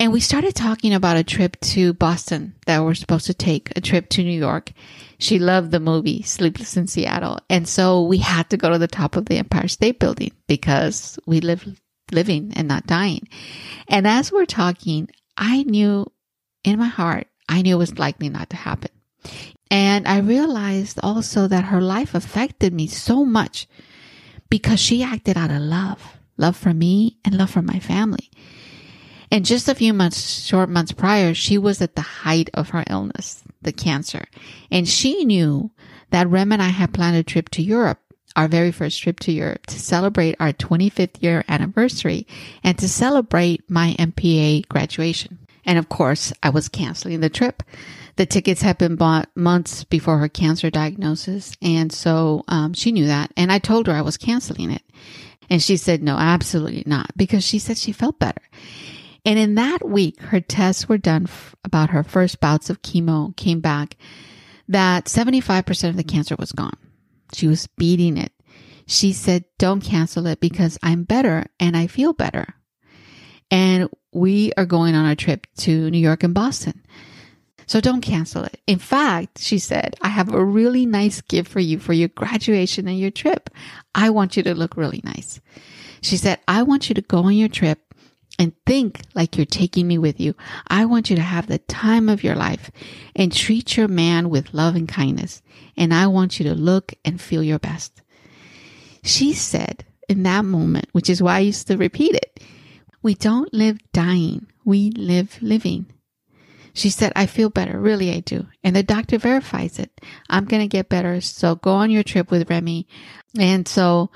And 0.00 0.12
we 0.12 0.18
started 0.18 0.56
talking 0.56 0.94
about 0.94 1.16
a 1.16 1.22
trip 1.22 1.60
to 1.60 1.92
Boston 1.92 2.56
that 2.66 2.82
we're 2.82 2.94
supposed 2.94 3.26
to 3.26 3.34
take, 3.34 3.72
a 3.76 3.80
trip 3.80 4.08
to 4.10 4.24
New 4.24 4.36
York. 4.36 4.72
She 5.18 5.38
loved 5.38 5.70
the 5.70 5.78
movie 5.78 6.22
Sleepless 6.22 6.76
in 6.76 6.88
Seattle. 6.88 7.38
And 7.48 7.68
so 7.68 8.02
we 8.02 8.18
had 8.18 8.50
to 8.50 8.56
go 8.56 8.70
to 8.70 8.78
the 8.78 8.88
top 8.88 9.14
of 9.14 9.26
the 9.26 9.36
Empire 9.38 9.68
State 9.68 10.00
Building 10.00 10.32
because 10.48 11.20
we 11.26 11.40
live 11.40 11.80
living 12.10 12.52
and 12.56 12.66
not 12.66 12.86
dying. 12.86 13.28
And 13.86 14.06
as 14.06 14.32
we're 14.32 14.44
talking, 14.44 15.08
I 15.36 15.62
knew 15.62 16.10
in 16.64 16.80
my 16.80 16.86
heart, 16.86 17.28
I 17.48 17.62
knew 17.62 17.76
it 17.76 17.78
was 17.78 17.98
likely 17.98 18.28
not 18.28 18.50
to 18.50 18.56
happen. 18.56 18.90
And 19.72 20.06
I 20.06 20.18
realized 20.18 21.00
also 21.02 21.48
that 21.48 21.64
her 21.64 21.80
life 21.80 22.14
affected 22.14 22.74
me 22.74 22.86
so 22.86 23.24
much 23.24 23.66
because 24.50 24.78
she 24.78 25.02
acted 25.02 25.38
out 25.38 25.50
of 25.50 25.62
love, 25.62 26.18
love 26.36 26.58
for 26.58 26.74
me 26.74 27.16
and 27.24 27.38
love 27.38 27.48
for 27.48 27.62
my 27.62 27.78
family. 27.78 28.30
And 29.30 29.46
just 29.46 29.70
a 29.70 29.74
few 29.74 29.94
months, 29.94 30.44
short 30.44 30.68
months 30.68 30.92
prior, 30.92 31.32
she 31.32 31.56
was 31.56 31.80
at 31.80 31.96
the 31.96 32.02
height 32.02 32.50
of 32.52 32.68
her 32.68 32.84
illness, 32.90 33.42
the 33.62 33.72
cancer. 33.72 34.26
And 34.70 34.86
she 34.86 35.24
knew 35.24 35.70
that 36.10 36.28
Rem 36.28 36.52
and 36.52 36.62
I 36.62 36.68
had 36.68 36.92
planned 36.92 37.16
a 37.16 37.22
trip 37.22 37.48
to 37.52 37.62
Europe, 37.62 37.98
our 38.36 38.48
very 38.48 38.72
first 38.72 39.00
trip 39.00 39.20
to 39.20 39.32
Europe 39.32 39.64
to 39.68 39.80
celebrate 39.80 40.36
our 40.38 40.52
25th 40.52 41.22
year 41.22 41.44
anniversary 41.48 42.26
and 42.62 42.76
to 42.76 42.86
celebrate 42.86 43.70
my 43.70 43.96
MPA 43.98 44.68
graduation. 44.68 45.38
And 45.64 45.78
of 45.78 45.88
course, 45.88 46.32
I 46.42 46.50
was 46.50 46.68
canceling 46.68 47.20
the 47.20 47.30
trip. 47.30 47.62
The 48.16 48.26
tickets 48.26 48.62
had 48.62 48.78
been 48.78 48.96
bought 48.96 49.30
months 49.34 49.84
before 49.84 50.18
her 50.18 50.28
cancer 50.28 50.70
diagnosis. 50.70 51.56
And 51.62 51.92
so 51.92 52.44
um, 52.48 52.74
she 52.74 52.92
knew 52.92 53.06
that. 53.06 53.32
And 53.36 53.50
I 53.50 53.58
told 53.58 53.86
her 53.86 53.92
I 53.92 54.02
was 54.02 54.16
canceling 54.16 54.70
it. 54.70 54.82
And 55.48 55.62
she 55.62 55.76
said, 55.76 56.02
no, 56.02 56.16
absolutely 56.16 56.82
not, 56.86 57.16
because 57.16 57.44
she 57.44 57.58
said 57.58 57.78
she 57.78 57.92
felt 57.92 58.18
better. 58.18 58.42
And 59.24 59.38
in 59.38 59.54
that 59.54 59.86
week, 59.88 60.20
her 60.20 60.40
tests 60.40 60.88
were 60.88 60.98
done 60.98 61.24
f- 61.24 61.54
about 61.64 61.90
her 61.90 62.02
first 62.02 62.40
bouts 62.40 62.70
of 62.70 62.82
chemo 62.82 63.36
came 63.36 63.60
back 63.60 63.96
that 64.68 65.04
75% 65.04 65.88
of 65.88 65.96
the 65.96 66.04
cancer 66.04 66.36
was 66.38 66.52
gone. 66.52 66.76
She 67.32 67.46
was 67.46 67.66
beating 67.66 68.16
it. 68.16 68.32
She 68.86 69.12
said, 69.12 69.44
don't 69.58 69.80
cancel 69.80 70.26
it 70.26 70.40
because 70.40 70.78
I'm 70.82 71.04
better 71.04 71.46
and 71.60 71.76
I 71.76 71.86
feel 71.86 72.12
better. 72.12 72.54
And 73.50 73.88
we 74.12 74.52
are 74.56 74.66
going 74.66 74.94
on 74.94 75.06
a 75.06 75.16
trip 75.16 75.46
to 75.58 75.90
New 75.90 75.98
York 75.98 76.22
and 76.22 76.34
Boston. 76.34 76.82
So 77.66 77.80
don't 77.80 78.02
cancel 78.02 78.44
it. 78.44 78.60
In 78.66 78.78
fact, 78.78 79.38
she 79.38 79.58
said, 79.58 79.96
I 80.02 80.08
have 80.08 80.32
a 80.32 80.44
really 80.44 80.84
nice 80.84 81.20
gift 81.22 81.50
for 81.50 81.60
you 81.60 81.78
for 81.78 81.92
your 81.92 82.08
graduation 82.08 82.88
and 82.88 82.98
your 82.98 83.10
trip. 83.10 83.50
I 83.94 84.10
want 84.10 84.36
you 84.36 84.42
to 84.42 84.54
look 84.54 84.76
really 84.76 85.00
nice. 85.04 85.40
She 86.02 86.16
said, 86.16 86.40
I 86.46 86.64
want 86.64 86.88
you 86.88 86.94
to 86.96 87.02
go 87.02 87.18
on 87.20 87.34
your 87.34 87.48
trip 87.48 87.78
and 88.38 88.52
think 88.66 89.02
like 89.14 89.36
you're 89.36 89.46
taking 89.46 89.86
me 89.86 89.98
with 89.98 90.20
you. 90.20 90.34
I 90.66 90.84
want 90.84 91.10
you 91.10 91.16
to 91.16 91.22
have 91.22 91.46
the 91.46 91.60
time 91.60 92.08
of 92.08 92.24
your 92.24 92.34
life 92.34 92.70
and 93.14 93.32
treat 93.32 93.76
your 93.76 93.88
man 93.88 94.28
with 94.28 94.52
love 94.52 94.74
and 94.74 94.88
kindness. 94.88 95.42
And 95.76 95.94
I 95.94 96.08
want 96.08 96.38
you 96.38 96.48
to 96.48 96.54
look 96.54 96.92
and 97.04 97.20
feel 97.20 97.42
your 97.42 97.58
best. 97.58 98.02
She 99.04 99.32
said 99.32 99.84
in 100.08 100.24
that 100.24 100.44
moment, 100.44 100.88
which 100.92 101.08
is 101.08 101.22
why 101.22 101.36
I 101.36 101.40
used 101.40 101.68
to 101.68 101.76
repeat 101.76 102.14
it, 102.14 102.42
we 103.02 103.14
don't 103.14 103.52
live 103.52 103.78
dying. 103.92 104.46
We 104.64 104.90
live 104.90 105.38
living. 105.42 105.86
She 106.74 106.88
said, 106.88 107.12
I 107.14 107.26
feel 107.26 107.50
better. 107.50 107.78
Really, 107.78 108.12
I 108.12 108.20
do. 108.20 108.46
And 108.64 108.74
the 108.74 108.82
doctor 108.82 109.18
verifies 109.18 109.78
it. 109.78 109.90
I'm 110.30 110.46
going 110.46 110.62
to 110.62 110.68
get 110.68 110.88
better. 110.88 111.20
So 111.20 111.56
go 111.56 111.72
on 111.72 111.90
your 111.90 112.02
trip 112.02 112.30
with 112.30 112.48
Remy. 112.48 112.86
And 113.38 113.68
so 113.68 114.10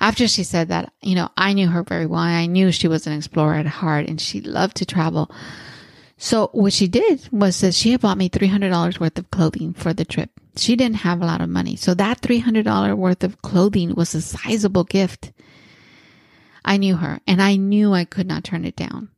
after 0.00 0.28
she 0.28 0.44
said 0.44 0.68
that, 0.68 0.92
you 1.00 1.14
know, 1.14 1.30
I 1.36 1.54
knew 1.54 1.68
her 1.68 1.82
very 1.82 2.06
well. 2.06 2.20
I 2.20 2.46
knew 2.46 2.72
she 2.72 2.88
was 2.88 3.06
an 3.06 3.14
explorer 3.14 3.54
at 3.54 3.66
heart 3.66 4.06
and 4.06 4.20
she 4.20 4.40
loved 4.40 4.76
to 4.78 4.86
travel. 4.86 5.30
So 6.18 6.48
what 6.52 6.72
she 6.72 6.88
did 6.88 7.28
was 7.32 7.60
that 7.60 7.74
she 7.74 7.92
had 7.92 8.00
bought 8.00 8.18
me 8.18 8.28
$300 8.28 9.00
worth 9.00 9.18
of 9.18 9.30
clothing 9.30 9.72
for 9.72 9.94
the 9.94 10.04
trip. 10.04 10.30
She 10.56 10.76
didn't 10.76 10.96
have 10.96 11.22
a 11.22 11.26
lot 11.26 11.40
of 11.40 11.48
money. 11.48 11.76
So 11.76 11.94
that 11.94 12.20
$300 12.20 12.96
worth 12.96 13.22
of 13.22 13.40
clothing 13.40 13.94
was 13.94 14.14
a 14.14 14.20
sizable 14.20 14.84
gift. 14.84 15.32
I 16.68 16.76
knew 16.76 16.96
her 16.96 17.18
and 17.26 17.40
I 17.40 17.56
knew 17.56 17.94
I 17.94 18.04
could 18.04 18.26
not 18.26 18.44
turn 18.44 18.66
it 18.66 18.76
down. 18.76 19.08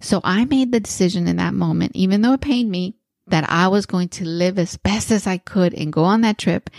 So 0.00 0.20
I 0.22 0.44
made 0.44 0.70
the 0.70 0.78
decision 0.78 1.26
in 1.26 1.36
that 1.36 1.54
moment, 1.54 1.92
even 1.96 2.22
though 2.22 2.34
it 2.34 2.40
pained 2.40 2.70
me, 2.70 2.94
that 3.26 3.50
I 3.50 3.66
was 3.66 3.84
going 3.84 4.08
to 4.10 4.24
live 4.24 4.60
as 4.60 4.76
best 4.76 5.10
as 5.10 5.26
I 5.26 5.38
could 5.38 5.74
and 5.74 5.92
go 5.92 6.04
on 6.04 6.20
that 6.20 6.38
trip. 6.38 6.70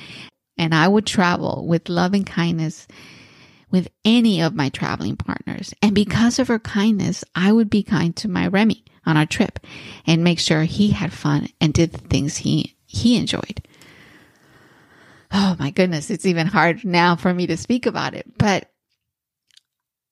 And 0.57 0.73
I 0.73 0.87
would 0.87 1.05
travel 1.05 1.67
with 1.67 1.89
love 1.89 2.13
and 2.13 2.25
kindness 2.25 2.87
with 3.69 3.89
any 4.05 4.41
of 4.41 4.55
my 4.55 4.69
traveling 4.69 5.17
partners. 5.17 5.73
And 5.81 5.93
because 5.93 6.39
of 6.39 6.47
her 6.47 6.59
kindness, 6.59 7.25
I 7.35 7.51
would 7.51 7.69
be 7.69 7.83
kind 7.83 8.15
to 8.17 8.29
my 8.29 8.47
Remy 8.47 8.85
on 9.05 9.17
our 9.17 9.25
trip 9.25 9.59
and 10.07 10.23
make 10.23 10.39
sure 10.39 10.63
he 10.63 10.91
had 10.91 11.11
fun 11.11 11.49
and 11.59 11.73
did 11.73 11.91
the 11.91 12.07
things 12.07 12.37
he, 12.37 12.77
he 12.85 13.17
enjoyed. 13.17 13.61
Oh 15.33 15.57
my 15.59 15.71
goodness, 15.71 16.09
it's 16.09 16.25
even 16.25 16.47
hard 16.47 16.85
now 16.85 17.17
for 17.17 17.33
me 17.33 17.47
to 17.47 17.57
speak 17.57 17.85
about 17.85 18.13
it, 18.13 18.37
but 18.37 18.70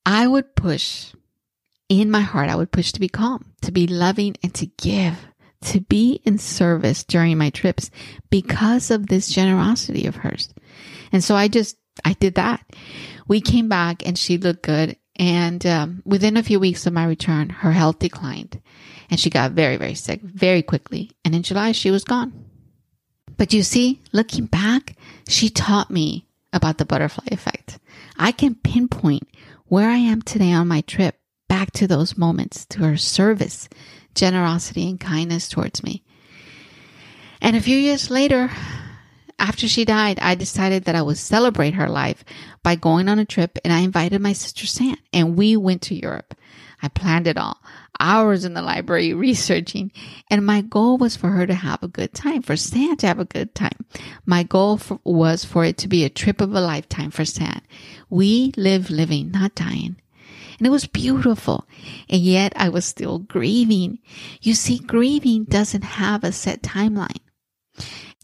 I 0.06 0.28
would 0.28 0.56
push 0.56 1.14
in 1.88 2.12
my 2.12 2.22
heart, 2.22 2.50
I 2.50 2.56
would 2.56 2.72
push 2.72 2.92
to 2.92 3.00
be 3.00 3.10
calm, 3.10 3.54
to 3.62 3.72
be 3.72 3.88
loving 3.88 4.36
and 4.44 4.54
to 4.56 4.66
give, 4.66 5.28
to 5.64 5.82
be 5.82 6.22
in 6.24 6.38
service 6.38 7.04
during 7.04 7.38
my 7.38 7.50
trips 7.50 7.90
because 8.30 8.92
of 8.92 9.08
this 9.08 9.28
generosity 9.28 10.06
of 10.06 10.18
hers. 10.18 10.50
And 11.12 11.24
so 11.24 11.36
I 11.36 11.48
just, 11.48 11.78
I 12.06 12.14
did 12.14 12.36
that. 12.36 12.64
We 13.28 13.42
came 13.42 13.70
back 13.70 14.06
and 14.06 14.18
she 14.18 14.38
looked 14.38 14.64
good. 14.64 14.98
And 15.16 15.66
um, 15.66 16.02
within 16.06 16.38
a 16.38 16.44
few 16.44 16.60
weeks 16.60 16.86
of 16.86 16.94
my 16.94 17.06
return, 17.06 17.50
her 17.50 17.74
health 17.74 18.00
declined 18.00 18.62
and 19.10 19.20
she 19.20 19.30
got 19.30 19.52
very, 19.52 19.78
very 19.78 19.96
sick 19.96 20.22
very 20.22 20.62
quickly. 20.62 21.12
And 21.26 21.34
in 21.34 21.44
July, 21.44 21.72
she 21.72 21.92
was 21.92 22.04
gone. 22.04 22.46
But 23.38 23.54
you 23.54 23.64
see, 23.64 24.02
looking 24.12 24.46
back, 24.46 24.96
she 25.28 25.50
taught 25.50 25.90
me 25.90 26.28
about 26.54 26.78
the 26.78 26.86
butterfly 26.86 27.26
effect. 27.32 27.80
I 28.18 28.32
can 28.32 28.56
pinpoint 28.56 29.28
where 29.70 29.90
I 29.90 29.98
am 29.98 30.22
today 30.22 30.52
on 30.52 30.68
my 30.68 30.82
trip 30.82 31.16
back 31.48 31.72
to 31.74 31.88
those 31.88 32.18
moments, 32.18 32.66
to 32.66 32.80
her 32.80 32.98
service, 32.98 33.70
generosity, 34.16 34.90
and 34.90 35.00
kindness 35.00 35.48
towards 35.48 35.84
me. 35.84 36.04
And 37.42 37.56
a 37.56 37.62
few 37.62 37.78
years 37.78 38.10
later, 38.10 38.52
after 39.38 39.68
she 39.68 39.86
died, 39.86 40.20
I 40.22 40.36
decided 40.36 40.84
that 40.86 40.96
I 40.96 41.02
would 41.02 41.18
celebrate 41.18 41.76
her 41.76 41.88
life 41.88 42.26
by 42.64 42.76
going 42.76 43.08
on 43.08 43.20
a 43.20 43.26
trip 43.26 43.58
and 43.64 43.72
I 43.72 43.80
invited 43.80 44.22
my 44.22 44.34
sister 44.34 44.68
Sam 44.68 44.98
and 45.14 45.38
we 45.38 45.56
went 45.56 45.84
to 45.84 45.96
Europe. 45.96 46.36
I 46.82 46.88
planned 46.88 47.28
it 47.28 47.38
all, 47.38 47.62
hours 48.00 48.46
in 48.46 48.54
the 48.54 48.62
library 48.62 49.14
researching, 49.28 49.92
and 50.30 50.46
my 50.46 50.62
goal 50.62 50.98
was 50.98 51.16
for 51.16 51.30
her 51.30 51.46
to 51.46 51.54
have 51.54 51.84
a 51.84 51.88
good 51.88 52.14
time, 52.14 52.42
for 52.42 52.56
Sam 52.56 52.96
to 52.98 53.08
have 53.08 53.20
a 53.20 53.26
good 53.26 53.54
time. 53.56 53.86
My 54.26 54.44
goal 54.44 54.78
for, 54.78 55.00
was 55.04 55.44
for 55.44 55.66
it 55.66 55.78
to 55.80 55.88
be 55.88 56.06
a 56.06 56.10
trip 56.10 56.42
of 56.42 56.54
a 56.54 56.62
lifetime 56.62 57.12
for 57.12 57.26
Sam. 57.26 57.62
We 58.10 58.54
live 58.56 58.90
living, 58.90 59.32
not 59.32 59.56
dying 59.56 59.98
and 60.60 60.68
it 60.68 60.72
was 60.72 60.86
beautiful. 60.86 61.66
And 62.10 62.22
yet 62.22 62.54
I 62.56 62.70
was 62.70 62.86
still 62.86 63.20
grieving. 63.20 64.00
You 64.42 64.54
see, 64.54 64.78
grieving 64.78 65.46
doesn't 65.46 65.84
have 65.84 66.24
a 66.24 66.32
set 66.32 66.62
timeline. 66.62 67.22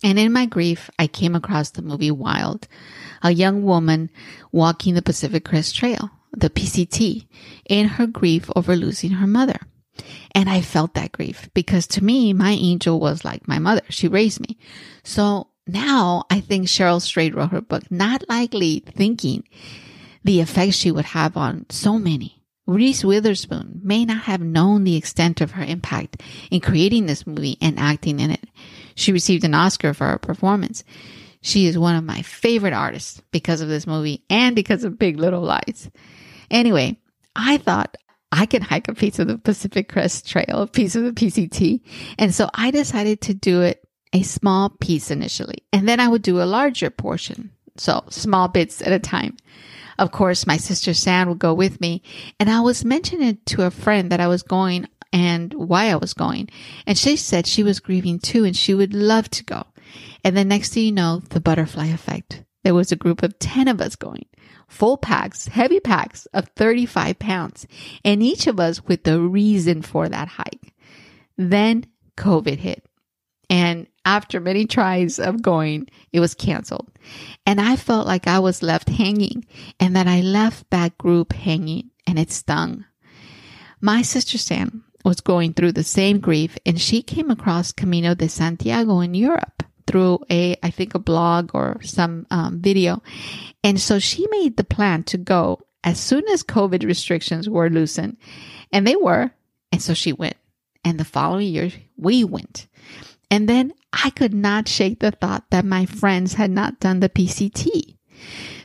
And 0.03 0.19
in 0.19 0.33
my 0.33 0.45
grief, 0.45 0.89
I 0.99 1.07
came 1.07 1.33
across 1.33 1.71
the 1.71 1.81
movie 1.81 2.11
Wild, 2.11 2.67
a 3.23 3.31
young 3.31 3.63
woman 3.63 4.11
walking 4.51 4.93
the 4.93 5.01
Pacific 5.01 5.45
Crest 5.45 5.75
Trail, 5.75 6.11
the 6.35 6.49
PCT, 6.49 7.27
in 7.67 7.87
her 7.87 8.07
grief 8.07 8.49
over 8.55 8.75
losing 8.75 9.11
her 9.11 9.27
mother. 9.27 9.59
And 10.33 10.49
I 10.49 10.61
felt 10.61 10.93
that 10.95 11.13
grief 11.13 11.49
because 11.53 11.87
to 11.87 12.03
me, 12.03 12.33
my 12.33 12.51
angel 12.51 12.99
was 12.99 13.23
like 13.23 13.47
my 13.47 13.59
mother. 13.59 13.81
She 13.89 14.07
raised 14.07 14.41
me. 14.41 14.57
So 15.03 15.47
now 15.67 16.25
I 16.29 16.41
think 16.41 16.67
Cheryl 16.67 17.01
Strayed 17.01 17.33
wrote 17.33 17.51
her 17.51 17.61
book, 17.61 17.89
not 17.89 18.27
likely 18.27 18.83
thinking 18.85 19.43
the 20.23 20.41
effect 20.41 20.73
she 20.73 20.91
would 20.91 21.05
have 21.05 21.37
on 21.37 21.65
so 21.69 21.97
many. 21.97 22.43
Reese 22.67 23.05
Witherspoon 23.05 23.79
may 23.83 24.05
not 24.05 24.23
have 24.23 24.41
known 24.41 24.83
the 24.83 24.95
extent 24.95 25.39
of 25.39 25.51
her 25.51 25.63
impact 25.63 26.23
in 26.49 26.61
creating 26.61 27.05
this 27.05 27.27
movie 27.27 27.57
and 27.61 27.79
acting 27.79 28.19
in 28.19 28.31
it. 28.31 28.43
She 28.95 29.11
received 29.11 29.43
an 29.43 29.53
Oscar 29.53 29.93
for 29.93 30.07
her 30.07 30.17
performance. 30.17 30.83
She 31.41 31.67
is 31.67 31.77
one 31.77 31.95
of 31.95 32.03
my 32.03 32.23
favorite 32.23 32.73
artists 32.73 33.21
because 33.29 33.61
of 33.61 33.69
this 33.69 33.85
movie 33.85 34.23
and 34.31 34.55
because 34.55 34.83
of 34.83 34.97
Big 34.97 35.19
Little 35.19 35.43
Lies. 35.43 35.91
Anyway, 36.49 36.97
I 37.35 37.57
thought 37.57 37.97
I 38.31 38.45
can 38.45 38.61
hike 38.61 38.87
a 38.87 38.93
piece 38.93 39.19
of 39.19 39.27
the 39.27 39.37
Pacific 39.37 39.89
Crest 39.89 40.27
Trail, 40.27 40.61
a 40.61 40.67
piece 40.67 40.95
of 40.95 41.03
the 41.03 41.11
PCT. 41.11 41.81
And 42.17 42.33
so 42.33 42.49
I 42.53 42.71
decided 42.71 43.21
to 43.21 43.33
do 43.33 43.61
it 43.61 43.81
a 44.13 44.23
small 44.23 44.69
piece 44.69 45.11
initially, 45.11 45.57
and 45.73 45.89
then 45.89 45.99
I 45.99 46.07
would 46.07 46.21
do 46.21 46.41
a 46.41 46.43
larger 46.45 46.89
portion. 46.89 47.51
So 47.77 48.05
small 48.09 48.47
bits 48.47 48.81
at 48.81 48.93
a 48.93 48.99
time. 48.99 49.35
Of 49.97 50.11
course, 50.11 50.47
my 50.47 50.57
sister 50.57 50.93
Sam 50.93 51.27
would 51.29 51.39
go 51.39 51.53
with 51.53 51.81
me, 51.81 52.01
and 52.39 52.49
I 52.49 52.61
was 52.61 52.85
mentioning 52.85 53.39
to 53.47 53.63
a 53.63 53.71
friend 53.71 54.11
that 54.11 54.21
I 54.21 54.27
was 54.27 54.43
going 54.43 54.87
and 55.15 55.53
why 55.53 55.89
I 55.89 55.95
was 55.95 56.13
going. 56.13 56.49
And 56.85 56.97
she 56.97 57.15
said 57.15 57.47
she 57.47 57.63
was 57.63 57.79
grieving 57.79 58.19
too 58.19 58.43
and 58.43 58.55
she 58.55 58.73
would 58.73 58.93
love 58.93 59.29
to 59.31 59.45
go. 59.45 59.65
And 60.25 60.35
the 60.35 60.43
next 60.43 60.73
thing 60.73 60.85
you 60.85 60.91
know, 60.91 61.21
the 61.29 61.39
butterfly 61.39 61.87
effect. 61.87 62.43
There 62.65 62.73
was 62.73 62.91
a 62.91 62.95
group 62.95 63.21
of 63.21 63.37
10 63.37 63.67
of 63.67 63.79
us 63.79 63.95
going, 63.95 64.25
full 64.67 64.97
packs, 64.97 65.45
heavy 65.45 65.79
packs 65.79 66.25
of 66.33 66.49
35 66.55 67.19
pounds, 67.19 67.67
and 68.03 68.23
each 68.23 68.47
of 68.47 68.59
us 68.59 68.83
with 68.83 69.03
the 69.03 69.21
reason 69.21 69.83
for 69.83 70.09
that 70.09 70.27
hike. 70.27 70.73
Then 71.37 71.85
COVID 72.17 72.57
hit. 72.57 72.83
And 73.51 73.85
after 74.03 74.39
many 74.39 74.65
tries 74.65 75.19
of 75.19 75.43
going, 75.43 75.89
it 76.11 76.19
was 76.19 76.33
canceled. 76.33 76.89
And 77.45 77.61
I 77.61 77.75
felt 77.75 78.07
like 78.07 78.25
I 78.25 78.39
was 78.39 78.63
left 78.63 78.89
hanging 78.89 79.45
and 79.79 79.95
that 79.95 80.07
I 80.07 80.21
left 80.21 80.67
that 80.71 80.97
group 80.97 81.33
hanging 81.33 81.91
and 82.07 82.17
it 82.17 82.31
stung. 82.31 82.83
My 83.79 84.01
sister 84.01 84.39
Sam 84.39 84.85
was 85.03 85.21
going 85.21 85.53
through 85.53 85.73
the 85.73 85.83
same 85.83 86.19
grief 86.19 86.57
and 86.65 86.81
she 86.81 87.03
came 87.03 87.29
across 87.29 87.71
Camino 87.71 88.15
de 88.15 88.27
Santiago 88.27 89.01
in 89.01 89.13
Europe 89.13 89.61
through 89.87 90.19
a, 90.29 90.57
I 90.63 90.71
think 90.71 90.95
a 90.95 90.99
blog 90.99 91.51
or 91.53 91.81
some 91.81 92.25
um, 92.31 92.59
video. 92.59 93.01
And 93.63 93.79
so 93.79 93.99
she 93.99 94.27
made 94.29 94.57
the 94.57 94.63
plan 94.63 95.03
to 95.05 95.17
go 95.17 95.61
as 95.83 95.99
soon 95.99 96.27
as 96.29 96.43
COVID 96.43 96.83
restrictions 96.85 97.49
were 97.49 97.69
loosened 97.69 98.17
and 98.71 98.85
they 98.85 98.95
were. 98.95 99.31
And 99.71 99.81
so 99.81 99.93
she 99.93 100.13
went. 100.13 100.37
And 100.83 100.99
the 100.99 101.05
following 101.05 101.47
year 101.47 101.71
we 101.97 102.23
went. 102.23 102.67
And 103.31 103.49
then 103.49 103.73
I 103.91 104.11
could 104.11 104.33
not 104.33 104.67
shake 104.67 104.99
the 104.99 105.11
thought 105.11 105.45
that 105.49 105.65
my 105.65 105.85
friends 105.85 106.33
had 106.33 106.51
not 106.51 106.79
done 106.79 106.99
the 106.99 107.09
PCT. 107.09 107.95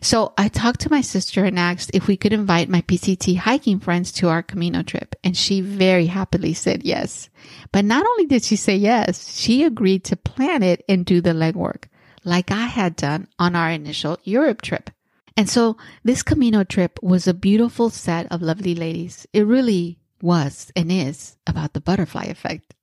So 0.03 0.33
I 0.39 0.49
talked 0.49 0.81
to 0.81 0.91
my 0.91 1.03
sister 1.03 1.45
and 1.45 1.59
asked 1.59 1.91
if 1.93 2.07
we 2.07 2.17
could 2.17 2.33
invite 2.33 2.69
my 2.69 2.81
PCT 2.83 3.37
hiking 3.37 3.81
friends 3.81 4.13
to 4.13 4.29
our 4.29 4.43
Camino 4.43 4.83
trip. 4.83 5.15
And 5.23 5.37
she 5.37 5.61
very 5.61 6.07
happily 6.07 6.55
said 6.55 6.85
yes. 6.85 7.29
But 7.71 7.85
not 7.85 8.07
only 8.07 8.27
did 8.27 8.43
she 8.43 8.57
say 8.57 8.77
yes, 8.77 9.37
she 9.37 9.65
agreed 9.65 10.05
to 10.05 10.17
plan 10.17 10.63
it 10.63 10.85
and 10.89 11.05
do 11.05 11.21
the 11.21 11.31
legwork 11.33 11.85
like 12.25 12.51
I 12.51 12.67
had 12.67 12.97
done 12.97 13.29
on 13.39 13.57
our 13.57 13.71
initial 13.71 14.19
Europe 14.25 14.63
trip. 14.63 14.91
And 15.37 15.49
so 15.49 15.77
this 16.05 16.23
Camino 16.23 16.65
trip 16.65 16.99
was 17.03 17.27
a 17.27 17.35
beautiful 17.35 17.91
set 17.91 18.31
of 18.31 18.43
lovely 18.43 18.75
ladies. 18.75 19.27
It 19.33 19.47
really 19.47 19.99
was 20.21 20.71
and 20.77 20.93
is 20.93 21.37
about 21.47 21.73
the 21.73 21.81
butterfly 21.81 22.25
effect. 22.25 22.75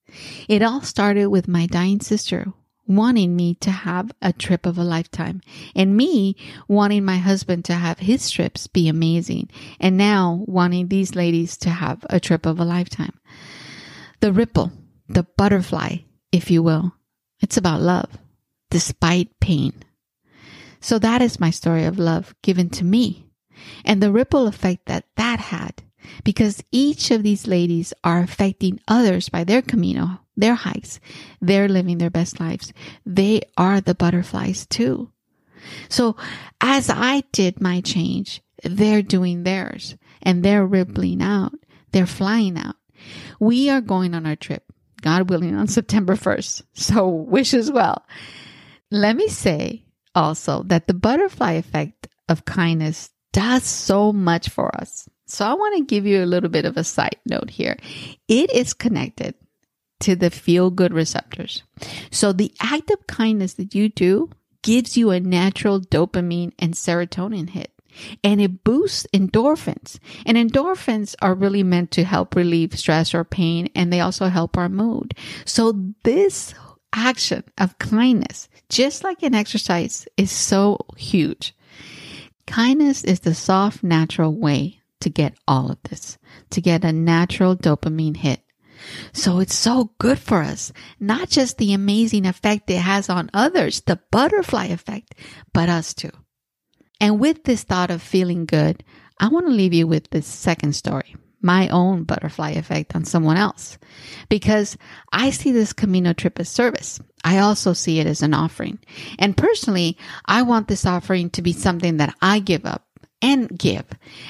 It 0.48 0.64
all 0.64 0.82
started 0.82 1.28
with 1.28 1.48
my 1.48 1.66
dying 1.68 2.00
sister 2.00 2.52
wanting 2.88 3.36
me 3.36 3.56
to 3.56 3.72
have 3.72 4.12
a 4.22 4.34
trip 4.34 4.66
of 4.66 4.78
a 4.78 4.84
lifetime 4.84 5.42
and 5.76 5.96
me 5.96 6.36
wanting 6.68 7.04
my 7.04 7.18
husband 7.18 7.66
to 7.66 7.74
have 7.74 8.00
his 8.00 8.30
trips 8.30 8.68
be 8.68 8.88
amazing 8.88 9.50
and 9.80 9.98
now 9.98 10.44
wanting 10.48 10.88
these 10.88 11.16
ladies 11.16 11.58
to 11.58 11.70
have 11.70 12.06
a 12.10 12.20
trip 12.20 12.46
of 12.46 12.60
a 12.60 12.66
lifetime. 12.66 13.20
The 14.20 14.34
ripple, 14.34 14.72
the 15.08 15.24
butterfly, 15.24 15.98
if 16.32 16.50
you 16.50 16.64
will, 16.64 16.94
it's 17.40 17.58
about 17.58 17.82
love 17.82 18.18
despite 18.70 19.40
pain. 19.40 19.74
So 20.80 21.00
that 21.00 21.22
is 21.22 21.40
my 21.40 21.50
story 21.50 21.86
of 21.86 22.00
love 22.00 22.36
given 22.42 22.70
to 22.72 22.84
me 22.84 23.28
and 23.84 24.02
the 24.02 24.12
ripple 24.12 24.48
effect 24.48 24.86
that 24.86 25.06
that 25.16 25.40
had 25.40 25.84
because 26.24 26.64
each 26.72 27.12
of 27.12 27.24
these 27.24 27.48
ladies 27.48 27.94
are 28.04 28.20
affecting 28.20 28.80
others 28.88 29.30
by 29.30 29.44
their 29.44 29.62
Camino, 29.62 30.22
their 30.38 30.56
hikes. 30.56 31.00
They're 31.42 31.68
living 31.68 31.98
their 31.98 32.10
best 32.10 32.40
lives. 32.40 32.72
They 33.06 33.42
are 33.58 33.82
the 33.82 33.96
butterflies 33.96 34.66
too. 34.68 35.12
So 35.90 36.16
as 36.62 36.90
I 36.90 37.24
did 37.32 37.60
my 37.60 37.82
change, 37.82 38.42
they're 38.64 39.02
doing 39.02 39.44
theirs 39.44 39.98
and 40.22 40.44
they're 40.44 40.66
rippling 40.66 41.22
out. 41.22 41.54
They're 41.92 42.06
flying 42.06 42.58
out. 42.58 42.76
We 43.40 43.70
are 43.70 43.82
going 43.82 44.14
on 44.14 44.26
our 44.26 44.36
trip, 44.36 44.64
God 45.02 45.30
willing, 45.30 45.56
on 45.56 45.68
September 45.68 46.16
1st. 46.16 46.64
So 46.74 47.08
wish 47.08 47.54
as 47.54 47.72
well. 47.72 48.06
Let 48.92 49.16
me 49.16 49.28
say 49.28 49.84
also 50.16 50.64
that 50.64 50.88
the 50.88 50.94
butterfly 50.94 51.54
effect 51.54 52.08
of 52.30 52.46
kindness 52.46 53.10
does 53.34 53.64
so 53.64 54.14
much 54.14 54.50
for 54.50 54.76
us. 54.80 55.08
So 55.26 55.46
I 55.46 55.54
want 55.54 55.78
to 55.78 55.84
give 55.84 56.06
you 56.06 56.24
a 56.24 56.26
little 56.26 56.50
bit 56.50 56.66
of 56.66 56.78
a 56.78 56.84
side 56.84 57.18
note 57.26 57.50
here. 57.50 57.78
It 58.28 58.52
is 58.52 58.74
connected 58.74 59.36
to 60.00 60.16
the 60.16 60.30
feel 60.30 60.70
good 60.70 60.94
receptors. 60.94 61.64
So 62.12 62.32
the 62.34 62.54
act 62.60 62.90
of 62.92 63.08
kindness 63.08 63.54
that 63.54 63.76
you 63.76 63.90
do 63.90 64.30
gives 64.62 64.98
you 64.98 65.12
a 65.12 65.20
natural 65.20 65.80
dopamine 65.80 66.52
and 66.60 66.74
serotonin 66.74 67.50
hit 67.50 67.72
and 68.24 68.42
it 68.42 68.64
boosts 68.64 69.08
endorphins. 69.14 70.00
And 70.26 70.38
endorphins 70.38 71.16
are 71.22 71.34
really 71.34 71.64
meant 71.64 71.92
to 71.92 72.04
help 72.04 72.36
relieve 72.36 72.78
stress 72.78 73.14
or 73.14 73.24
pain 73.24 73.70
and 73.76 73.92
they 73.92 74.00
also 74.00 74.28
help 74.28 74.58
our 74.58 74.70
mood. 74.70 75.16
So 75.46 75.94
this 76.04 76.54
action 76.94 77.44
of 77.58 77.78
kindness, 77.80 78.50
just 78.70 79.04
like 79.04 79.24
an 79.24 79.36
exercise, 79.36 80.08
is 80.18 80.32
so 80.32 80.80
huge. 80.96 81.56
Kindness 82.46 83.04
is 83.04 83.22
the 83.22 83.36
soft, 83.36 83.84
natural 83.84 84.34
way 84.34 84.82
to 85.02 85.10
get 85.10 85.36
all 85.48 85.70
of 85.70 85.78
this, 85.84 86.18
to 86.52 86.62
get 86.62 86.86
a 86.86 86.94
natural 86.94 87.56
dopamine 87.56 88.18
hit. 88.18 88.42
So 89.14 89.40
it's 89.40 89.56
so 89.56 89.92
good 90.00 90.20
for 90.20 90.42
us, 90.42 90.72
not 91.00 91.30
just 91.30 91.58
the 91.58 91.74
amazing 91.74 92.26
effect 92.26 92.70
it 92.70 92.78
has 92.78 93.10
on 93.10 93.30
others, 93.34 93.82
the 93.82 94.00
butterfly 94.12 94.66
effect, 94.66 95.16
but 95.54 95.70
us 95.70 95.94
too. 95.94 96.12
And 97.00 97.20
with 97.20 97.44
this 97.44 97.64
thought 97.64 97.92
of 97.92 98.02
feeling 98.02 98.46
good, 98.46 98.84
I 99.20 99.28
want 99.30 99.46
to 99.48 99.52
leave 99.52 99.74
you 99.74 99.88
with 99.88 100.10
this 100.10 100.28
second 100.28 100.74
story, 100.74 101.16
my 101.42 101.68
own 101.70 102.04
butterfly 102.04 102.52
effect 102.52 102.96
on 102.96 103.06
someone 103.06 103.38
else, 103.38 103.78
because 104.30 104.78
I 105.12 105.30
see 105.30 105.52
this 105.52 105.74
Camino 105.74 106.14
trip 106.14 106.40
as 106.40 106.50
service. 106.50 107.00
I 107.24 107.40
also 107.40 107.74
see 107.74 108.00
it 108.00 108.08
as 108.08 108.22
an 108.22 108.34
offering. 108.34 108.80
And 109.20 109.38
personally, 109.38 109.98
I 110.26 110.44
want 110.44 110.68
this 110.68 110.86
offering 110.86 111.30
to 111.32 111.42
be 111.42 111.54
something 111.54 111.98
that 111.98 112.16
I 112.22 112.40
give 112.40 112.66
up 112.66 112.87
and 113.22 113.50
give, 113.58 113.86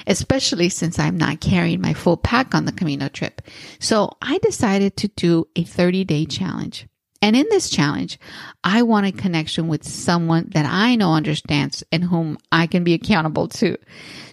especially 0.06 0.68
since 0.68 0.98
I'm 0.98 1.18
not 1.18 1.40
carrying 1.40 1.80
my 1.80 1.94
full 1.94 2.16
pack 2.16 2.54
on 2.54 2.64
the 2.64 2.72
Camino 2.72 3.08
trip. 3.08 3.42
So 3.78 4.16
I 4.22 4.38
decided 4.38 4.96
to 4.98 5.08
do 5.08 5.48
a 5.56 5.64
30 5.64 6.04
day 6.04 6.24
challenge. 6.24 6.86
And 7.20 7.34
in 7.34 7.46
this 7.50 7.68
challenge, 7.68 8.18
I 8.62 8.82
want 8.82 9.06
a 9.06 9.12
connection 9.12 9.66
with 9.66 9.84
someone 9.84 10.50
that 10.54 10.66
I 10.66 10.94
know 10.94 11.14
understands 11.14 11.82
and 11.90 12.04
whom 12.04 12.38
I 12.52 12.68
can 12.68 12.84
be 12.84 12.94
accountable 12.94 13.48
to. 13.48 13.76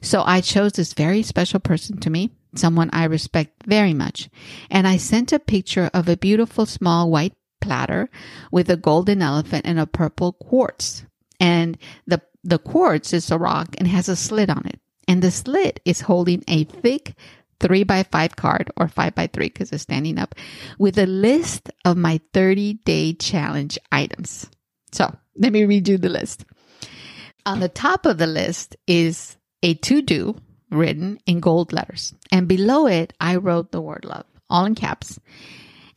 So 0.01 0.21
I 0.23 0.41
chose 0.41 0.73
this 0.73 0.93
very 0.93 1.23
special 1.23 1.59
person 1.59 1.97
to 2.01 2.11
me, 2.11 2.29
someone 2.53 2.91
I 2.93 3.05
respect 3.05 3.63
very 3.65 3.95
much. 3.95 4.29
And 4.69 4.87
I 4.87 4.97
sent 4.97 5.33
a 5.33 5.39
picture 5.39 5.89
of 5.95 6.07
a 6.07 6.17
beautiful 6.17 6.67
small 6.67 7.09
white 7.09 7.33
platter 7.59 8.09
with 8.51 8.69
a 8.69 8.77
golden 8.77 9.23
elephant 9.23 9.65
and 9.65 9.79
a 9.79 9.87
purple 9.87 10.33
quartz. 10.33 11.03
And 11.39 11.77
the 12.05 12.21
the 12.45 12.59
quartz 12.59 13.11
is 13.11 13.31
a 13.31 13.37
rock 13.37 13.75
and 13.77 13.87
has 13.87 14.07
a 14.07 14.15
slit 14.15 14.49
on 14.49 14.65
it. 14.67 14.79
And 15.07 15.21
the 15.21 15.31
slit 15.31 15.81
is 15.83 16.01
holding 16.01 16.43
a 16.47 16.63
thick 16.63 17.15
three 17.59 17.83
by 17.83 18.03
five 18.03 18.35
card 18.35 18.71
or 18.77 18.87
five 18.87 19.15
by 19.15 19.27
three 19.27 19.47
because 19.47 19.71
it's 19.71 19.83
standing 19.83 20.19
up 20.19 20.35
with 20.77 20.97
a 20.97 21.05
list 21.05 21.69
of 21.83 21.97
my 21.97 22.21
30 22.33 22.75
day 22.85 23.13
challenge 23.13 23.77
items. 23.91 24.49
So 24.91 25.13
let 25.35 25.51
me 25.51 25.63
redo 25.63 25.99
the 25.99 26.09
list. 26.09 26.45
On 27.45 27.59
the 27.59 27.69
top 27.69 28.05
of 28.05 28.17
the 28.17 28.27
list 28.27 28.75
is 28.87 29.37
a 29.63 29.73
to 29.75 30.01
do 30.01 30.35
written 30.71 31.19
in 31.25 31.39
gold 31.39 31.73
letters. 31.73 32.13
And 32.31 32.47
below 32.47 32.87
it, 32.87 33.13
I 33.19 33.37
wrote 33.37 33.71
the 33.71 33.81
word 33.81 34.05
love, 34.05 34.25
all 34.49 34.65
in 34.65 34.75
caps. 34.75 35.19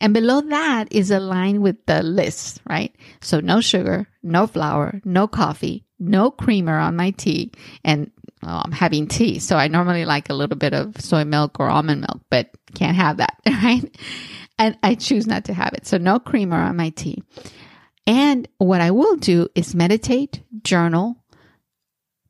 And 0.01 0.13
below 0.13 0.41
that 0.41 0.91
is 0.91 1.11
a 1.11 1.19
line 1.19 1.61
with 1.61 1.85
the 1.85 2.01
list, 2.03 2.61
right? 2.69 2.95
So 3.21 3.39
no 3.39 3.59
sugar, 3.59 4.07
no 4.23 4.47
flour, 4.47 5.01
no 5.03 5.27
coffee, 5.27 5.85
no 5.99 6.31
creamer 6.31 6.77
on 6.77 6.95
my 6.95 7.11
tea. 7.11 7.51
And 7.83 8.11
I'm 8.41 8.71
having 8.71 9.07
tea. 9.07 9.39
So 9.39 9.57
I 9.57 9.67
normally 9.67 10.05
like 10.05 10.29
a 10.29 10.33
little 10.33 10.55
bit 10.55 10.73
of 10.73 10.99
soy 11.01 11.25
milk 11.25 11.59
or 11.59 11.69
almond 11.69 12.01
milk, 12.01 12.21
but 12.29 12.49
can't 12.75 12.95
have 12.95 13.17
that, 13.17 13.37
right? 13.45 13.83
And 14.57 14.77
I 14.83 14.95
choose 14.95 15.27
not 15.27 15.45
to 15.45 15.53
have 15.53 15.73
it. 15.73 15.85
So 15.85 15.97
no 15.97 16.19
creamer 16.19 16.57
on 16.57 16.77
my 16.77 16.89
tea. 16.89 17.21
And 18.07 18.47
what 18.57 18.81
I 18.81 18.91
will 18.91 19.17
do 19.17 19.47
is 19.55 19.75
meditate, 19.75 20.41
journal, 20.63 21.17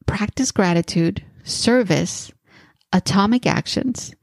practice 0.06 0.52
gratitude, 0.52 1.24
service, 1.44 2.32
atomic 2.92 3.46
actions, 3.46 4.14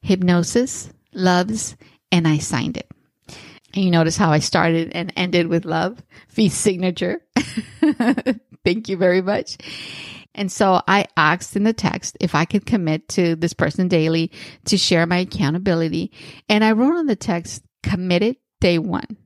hypnosis, 0.00 0.90
loves, 1.12 1.76
and 2.10 2.26
I 2.28 2.38
signed 2.38 2.76
it. 2.76 2.91
And 3.74 3.84
you 3.84 3.90
notice 3.90 4.16
how 4.16 4.30
I 4.30 4.38
started 4.38 4.92
and 4.94 5.12
ended 5.16 5.46
with 5.46 5.64
love. 5.64 6.02
Feast 6.28 6.60
signature. 6.60 7.20
Thank 8.64 8.88
you 8.88 8.96
very 8.96 9.22
much. 9.22 9.58
And 10.34 10.50
so 10.50 10.80
I 10.88 11.06
asked 11.16 11.56
in 11.56 11.64
the 11.64 11.72
text 11.72 12.16
if 12.20 12.34
I 12.34 12.44
could 12.44 12.66
commit 12.66 13.08
to 13.10 13.36
this 13.36 13.52
person 13.52 13.88
daily 13.88 14.30
to 14.66 14.78
share 14.78 15.06
my 15.06 15.18
accountability. 15.18 16.12
And 16.48 16.64
I 16.64 16.72
wrote 16.72 16.96
on 16.96 17.06
the 17.06 17.16
text, 17.16 17.62
committed 17.82 18.36
day 18.60 18.78
one. 18.78 19.18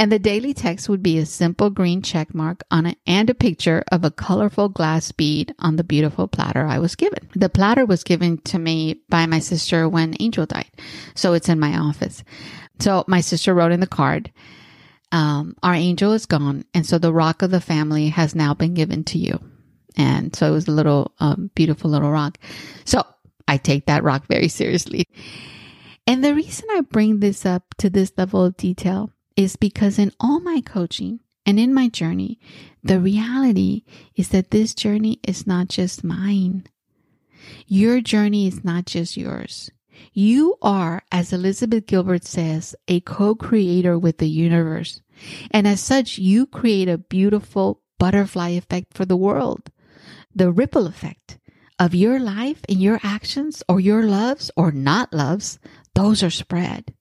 And 0.00 0.10
the 0.10 0.18
daily 0.18 0.54
text 0.54 0.88
would 0.88 1.02
be 1.02 1.18
a 1.18 1.26
simple 1.26 1.68
green 1.68 2.00
check 2.00 2.34
mark 2.34 2.62
on 2.70 2.86
it 2.86 2.96
and 3.06 3.28
a 3.28 3.34
picture 3.34 3.84
of 3.92 4.02
a 4.02 4.10
colorful 4.10 4.70
glass 4.70 5.12
bead 5.12 5.54
on 5.58 5.76
the 5.76 5.84
beautiful 5.84 6.26
platter 6.26 6.64
I 6.64 6.78
was 6.78 6.96
given. 6.96 7.28
The 7.34 7.50
platter 7.50 7.84
was 7.84 8.02
given 8.02 8.38
to 8.44 8.58
me 8.58 9.02
by 9.10 9.26
my 9.26 9.40
sister 9.40 9.86
when 9.90 10.16
Angel 10.18 10.46
died. 10.46 10.70
So 11.14 11.34
it's 11.34 11.50
in 11.50 11.60
my 11.60 11.76
office. 11.76 12.24
So 12.78 13.04
my 13.08 13.20
sister 13.20 13.52
wrote 13.52 13.72
in 13.72 13.80
the 13.80 13.86
card, 13.86 14.32
um, 15.12 15.54
our 15.62 15.74
angel 15.74 16.14
is 16.14 16.24
gone. 16.24 16.64
And 16.72 16.86
so 16.86 16.96
the 16.96 17.12
rock 17.12 17.42
of 17.42 17.50
the 17.50 17.60
family 17.60 18.08
has 18.08 18.34
now 18.34 18.54
been 18.54 18.72
given 18.72 19.04
to 19.04 19.18
you. 19.18 19.38
And 19.98 20.34
so 20.34 20.46
it 20.46 20.52
was 20.52 20.66
a 20.66 20.72
little 20.72 21.12
um, 21.20 21.50
beautiful 21.54 21.90
little 21.90 22.10
rock. 22.10 22.38
So 22.86 23.04
I 23.46 23.58
take 23.58 23.84
that 23.84 24.02
rock 24.02 24.24
very 24.28 24.48
seriously. 24.48 25.04
And 26.06 26.24
the 26.24 26.34
reason 26.34 26.68
I 26.70 26.80
bring 26.80 27.20
this 27.20 27.44
up 27.44 27.74
to 27.76 27.90
this 27.90 28.12
level 28.16 28.42
of 28.42 28.56
detail 28.56 29.12
is 29.40 29.56
because 29.56 29.98
in 29.98 30.12
all 30.20 30.38
my 30.40 30.60
coaching 30.60 31.20
and 31.46 31.58
in 31.58 31.72
my 31.72 31.88
journey, 31.88 32.38
the 32.84 33.00
reality 33.00 33.84
is 34.14 34.28
that 34.28 34.50
this 34.50 34.74
journey 34.74 35.18
is 35.26 35.46
not 35.46 35.68
just 35.68 36.04
mine. 36.04 36.66
Your 37.66 38.02
journey 38.02 38.46
is 38.46 38.62
not 38.62 38.84
just 38.84 39.16
yours. 39.16 39.70
You 40.12 40.56
are, 40.60 41.02
as 41.10 41.32
Elizabeth 41.32 41.86
Gilbert 41.86 42.24
says, 42.24 42.74
a 42.86 43.00
co-creator 43.00 43.98
with 43.98 44.18
the 44.18 44.28
universe. 44.28 45.00
And 45.50 45.66
as 45.66 45.80
such, 45.80 46.18
you 46.18 46.46
create 46.46 46.88
a 46.88 46.98
beautiful 46.98 47.80
butterfly 47.98 48.50
effect 48.50 48.92
for 48.92 49.06
the 49.06 49.16
world 49.16 49.70
the 50.32 50.52
ripple 50.52 50.86
effect 50.86 51.38
of 51.78 51.92
your 51.92 52.20
life 52.20 52.60
and 52.68 52.80
your 52.80 53.00
actions 53.02 53.64
or 53.68 53.80
your 53.80 54.04
loves 54.04 54.48
or 54.56 54.70
not 54.70 55.12
loves, 55.12 55.58
those 55.94 56.22
are 56.22 56.30
spread. 56.30 56.94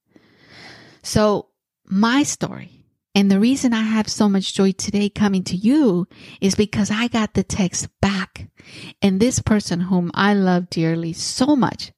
So 1.03 1.48
my 1.89 2.23
story 2.23 2.79
and 3.15 3.31
the 3.31 3.39
reason 3.39 3.73
I 3.73 3.81
have 3.81 4.07
so 4.07 4.29
much 4.29 4.53
joy 4.53 4.71
today 4.71 5.09
coming 5.09 5.43
to 5.45 5.55
you 5.55 6.07
is 6.39 6.55
because 6.55 6.91
I 6.91 7.07
got 7.07 7.33
the 7.33 7.43
text 7.43 7.89
back 7.99 8.47
and 9.01 9.19
this 9.19 9.39
person 9.39 9.81
whom 9.81 10.11
I 10.13 10.33
love 10.35 10.69
dearly 10.69 11.13
so 11.13 11.55
much 11.55 11.91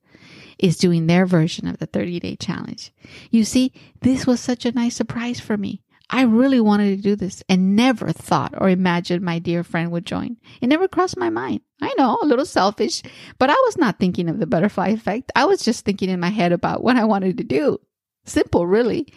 is 0.57 0.77
doing 0.77 1.07
their 1.07 1.25
version 1.25 1.67
of 1.67 1.79
the 1.79 1.87
30 1.87 2.19
day 2.21 2.35
challenge. 2.37 2.93
You 3.29 3.43
see, 3.43 3.73
this 4.01 4.25
was 4.25 4.39
such 4.39 4.65
a 4.65 4.71
nice 4.71 4.95
surprise 4.95 5.39
for 5.39 5.57
me. 5.57 5.81
I 6.09 6.23
really 6.23 6.59
wanted 6.59 6.95
to 6.95 7.01
do 7.01 7.15
this 7.15 7.43
and 7.47 7.75
never 7.75 8.11
thought 8.11 8.53
or 8.57 8.69
imagined 8.69 9.21
my 9.21 9.39
dear 9.39 9.63
friend 9.63 9.91
would 9.91 10.05
join. 10.05 10.37
It 10.61 10.67
never 10.67 10.87
crossed 10.87 11.17
my 11.17 11.29
mind. 11.29 11.61
I 11.81 11.93
know, 11.97 12.17
a 12.21 12.25
little 12.25 12.45
selfish, 12.45 13.01
but 13.37 13.49
I 13.49 13.53
was 13.53 13.77
not 13.77 13.97
thinking 13.97 14.29
of 14.29 14.39
the 14.39 14.45
butterfly 14.45 14.89
effect. 14.89 15.31
I 15.35 15.45
was 15.45 15.61
just 15.61 15.85
thinking 15.85 16.09
in 16.09 16.19
my 16.19 16.29
head 16.29 16.51
about 16.51 16.83
what 16.83 16.97
I 16.97 17.05
wanted 17.05 17.37
to 17.37 17.43
do. 17.43 17.79
Simple, 18.25 18.67
really. 18.67 19.07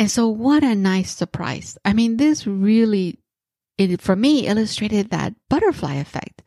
And 0.00 0.10
so 0.10 0.28
what 0.28 0.64
a 0.64 0.74
nice 0.74 1.14
surprise. 1.14 1.76
I 1.84 1.92
mean, 1.92 2.16
this 2.16 2.46
really, 2.46 3.18
it, 3.76 4.00
for 4.00 4.16
me, 4.16 4.46
illustrated 4.46 5.10
that 5.10 5.34
butterfly 5.50 5.96
effect. 5.96 6.42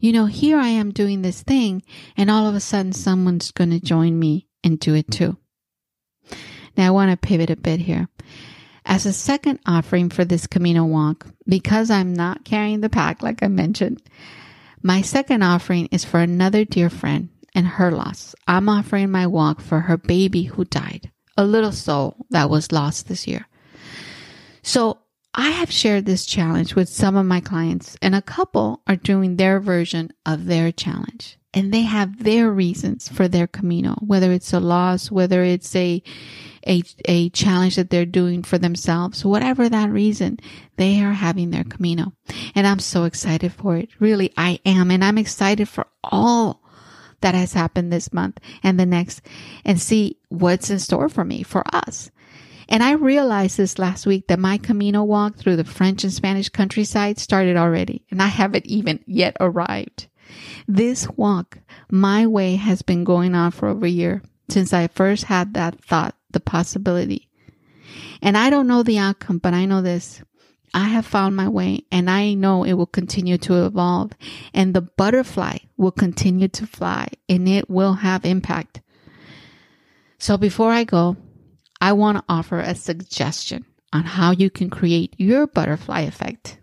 You 0.00 0.12
know, 0.12 0.26
here 0.26 0.58
I 0.58 0.68
am 0.68 0.90
doing 0.90 1.22
this 1.22 1.42
thing 1.42 1.82
and 2.14 2.30
all 2.30 2.46
of 2.46 2.54
a 2.54 2.60
sudden 2.60 2.92
someone's 2.92 3.52
going 3.52 3.70
to 3.70 3.80
join 3.80 4.18
me 4.18 4.48
and 4.62 4.78
do 4.78 4.94
it 4.94 5.10
too. 5.10 5.38
Now 6.76 6.88
I 6.88 6.90
want 6.90 7.10
to 7.10 7.16
pivot 7.16 7.48
a 7.48 7.56
bit 7.56 7.80
here. 7.80 8.06
As 8.84 9.06
a 9.06 9.14
second 9.14 9.60
offering 9.64 10.10
for 10.10 10.26
this 10.26 10.46
Camino 10.46 10.84
walk, 10.84 11.26
because 11.46 11.90
I'm 11.90 12.12
not 12.12 12.44
carrying 12.44 12.82
the 12.82 12.90
pack 12.90 13.22
like 13.22 13.42
I 13.42 13.48
mentioned, 13.48 14.02
my 14.82 15.00
second 15.00 15.42
offering 15.42 15.88
is 15.90 16.04
for 16.04 16.20
another 16.20 16.66
dear 16.66 16.90
friend 16.90 17.30
and 17.54 17.66
her 17.66 17.92
loss. 17.92 18.34
I'm 18.46 18.68
offering 18.68 19.10
my 19.10 19.26
walk 19.26 19.62
for 19.62 19.80
her 19.80 19.96
baby 19.96 20.42
who 20.42 20.66
died, 20.66 21.10
a 21.40 21.44
little 21.44 21.72
soul 21.72 22.14
that 22.28 22.50
was 22.50 22.70
lost 22.70 23.08
this 23.08 23.26
year. 23.26 23.48
So 24.62 24.98
I 25.32 25.48
have 25.50 25.70
shared 25.70 26.04
this 26.04 26.26
challenge 26.26 26.74
with 26.74 26.90
some 26.90 27.16
of 27.16 27.24
my 27.24 27.40
clients, 27.40 27.96
and 28.02 28.14
a 28.14 28.20
couple 28.20 28.82
are 28.86 28.96
doing 28.96 29.36
their 29.36 29.58
version 29.58 30.12
of 30.26 30.44
their 30.44 30.70
challenge. 30.70 31.38
And 31.54 31.72
they 31.72 31.82
have 31.82 32.22
their 32.22 32.50
reasons 32.50 33.08
for 33.08 33.26
their 33.26 33.46
Camino, 33.46 33.94
whether 34.00 34.30
it's 34.32 34.52
a 34.52 34.60
loss, 34.60 35.10
whether 35.10 35.42
it's 35.42 35.74
a 35.74 36.02
a, 36.68 36.82
a 37.06 37.30
challenge 37.30 37.76
that 37.76 37.88
they're 37.88 38.04
doing 38.04 38.42
for 38.42 38.58
themselves, 38.58 39.24
whatever 39.24 39.66
that 39.66 39.90
reason, 39.90 40.38
they 40.76 41.02
are 41.02 41.14
having 41.14 41.50
their 41.50 41.64
Camino. 41.64 42.12
And 42.54 42.66
I'm 42.66 42.80
so 42.80 43.04
excited 43.04 43.54
for 43.54 43.78
it. 43.78 43.88
Really, 43.98 44.30
I 44.36 44.60
am. 44.66 44.90
And 44.90 45.02
I'm 45.02 45.16
excited 45.16 45.70
for 45.70 45.86
all 46.04 46.59
that 47.20 47.34
has 47.34 47.52
happened 47.52 47.92
this 47.92 48.12
month 48.12 48.38
and 48.62 48.78
the 48.78 48.86
next 48.86 49.22
and 49.64 49.80
see 49.80 50.18
what's 50.28 50.70
in 50.70 50.78
store 50.78 51.08
for 51.08 51.24
me, 51.24 51.42
for 51.42 51.62
us. 51.74 52.10
And 52.68 52.82
I 52.84 52.92
realized 52.92 53.56
this 53.56 53.78
last 53.78 54.06
week 54.06 54.28
that 54.28 54.38
my 54.38 54.56
Camino 54.56 55.02
walk 55.02 55.36
through 55.36 55.56
the 55.56 55.64
French 55.64 56.04
and 56.04 56.12
Spanish 56.12 56.48
countryside 56.48 57.18
started 57.18 57.56
already, 57.56 58.04
and 58.10 58.22
I 58.22 58.28
haven't 58.28 58.66
even 58.66 59.00
yet 59.06 59.36
arrived. 59.40 60.06
This 60.68 61.08
walk, 61.10 61.58
my 61.90 62.28
way, 62.28 62.54
has 62.54 62.82
been 62.82 63.02
going 63.02 63.34
on 63.34 63.50
for 63.50 63.68
over 63.68 63.86
a 63.86 63.90
year 63.90 64.22
since 64.48 64.72
I 64.72 64.86
first 64.86 65.24
had 65.24 65.54
that 65.54 65.84
thought 65.84 66.14
the 66.30 66.38
possibility. 66.38 67.28
And 68.22 68.36
I 68.36 68.50
don't 68.50 68.68
know 68.68 68.84
the 68.84 68.98
outcome, 68.98 69.38
but 69.38 69.54
I 69.54 69.64
know 69.64 69.82
this. 69.82 70.22
I 70.72 70.88
have 70.88 71.06
found 71.06 71.36
my 71.36 71.48
way 71.48 71.84
and 71.90 72.08
I 72.08 72.34
know 72.34 72.64
it 72.64 72.74
will 72.74 72.86
continue 72.86 73.38
to 73.38 73.64
evolve 73.64 74.12
and 74.54 74.74
the 74.74 74.82
butterfly 74.82 75.58
will 75.76 75.90
continue 75.90 76.48
to 76.48 76.66
fly 76.66 77.08
and 77.28 77.48
it 77.48 77.68
will 77.68 77.94
have 77.94 78.24
impact. 78.24 78.80
So 80.18 80.36
before 80.36 80.70
I 80.70 80.84
go, 80.84 81.16
I 81.80 81.92
want 81.92 82.18
to 82.18 82.24
offer 82.28 82.60
a 82.60 82.74
suggestion 82.74 83.64
on 83.92 84.04
how 84.04 84.30
you 84.32 84.50
can 84.50 84.70
create 84.70 85.14
your 85.18 85.46
butterfly 85.46 86.02
effect. 86.02 86.58